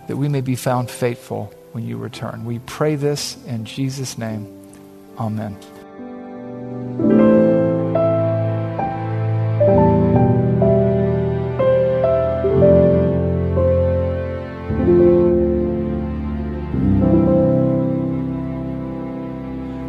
that 0.07 0.17
we 0.17 0.27
may 0.27 0.41
be 0.41 0.55
found 0.55 0.89
faithful 0.89 1.53
when 1.71 1.85
you 1.85 1.97
return. 1.97 2.45
We 2.45 2.59
pray 2.59 2.95
this 2.95 3.43
in 3.45 3.65
Jesus' 3.65 4.17
name. 4.17 4.47
Amen. 5.17 5.57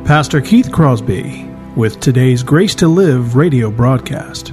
Pastor 0.04 0.40
Keith 0.42 0.70
Crosby 0.70 1.50
with 1.76 1.98
today's 1.98 2.42
Grace 2.42 2.74
to 2.76 2.88
Live 2.88 3.36
radio 3.36 3.70
broadcast. 3.70 4.52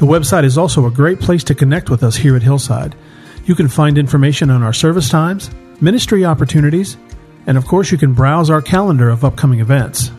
the 0.00 0.06
website 0.06 0.44
is 0.44 0.56
also 0.56 0.86
a 0.86 0.90
great 0.90 1.20
place 1.20 1.44
to 1.44 1.54
connect 1.54 1.90
with 1.90 2.02
us 2.02 2.16
here 2.16 2.34
at 2.34 2.42
Hillside. 2.42 2.94
You 3.44 3.54
can 3.54 3.68
find 3.68 3.98
information 3.98 4.48
on 4.48 4.62
our 4.62 4.72
service 4.72 5.10
times, 5.10 5.50
ministry 5.82 6.24
opportunities, 6.24 6.96
and 7.46 7.58
of 7.58 7.66
course, 7.66 7.92
you 7.92 7.98
can 7.98 8.14
browse 8.14 8.48
our 8.48 8.62
calendar 8.62 9.10
of 9.10 9.26
upcoming 9.26 9.60
events. 9.60 10.10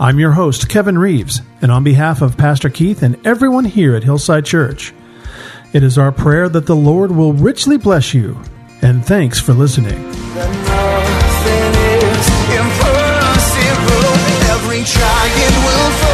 I'm 0.00 0.18
your 0.18 0.32
host, 0.32 0.70
Kevin 0.70 0.96
Reeves, 0.96 1.42
and 1.60 1.70
on 1.70 1.84
behalf 1.84 2.22
of 2.22 2.38
Pastor 2.38 2.70
Keith 2.70 3.02
and 3.02 3.18
everyone 3.26 3.66
here 3.66 3.94
at 3.94 4.02
Hillside 4.02 4.46
Church, 4.46 4.94
it 5.74 5.82
is 5.82 5.98
our 5.98 6.12
prayer 6.12 6.48
that 6.48 6.66
the 6.66 6.76
Lord 6.76 7.10
will 7.10 7.32
richly 7.32 7.76
bless 7.76 8.14
you. 8.14 8.40
And 8.80 9.04
thanks 9.04 9.40
for 9.40 9.52
listening. 9.52 10.12
Star 14.84 16.13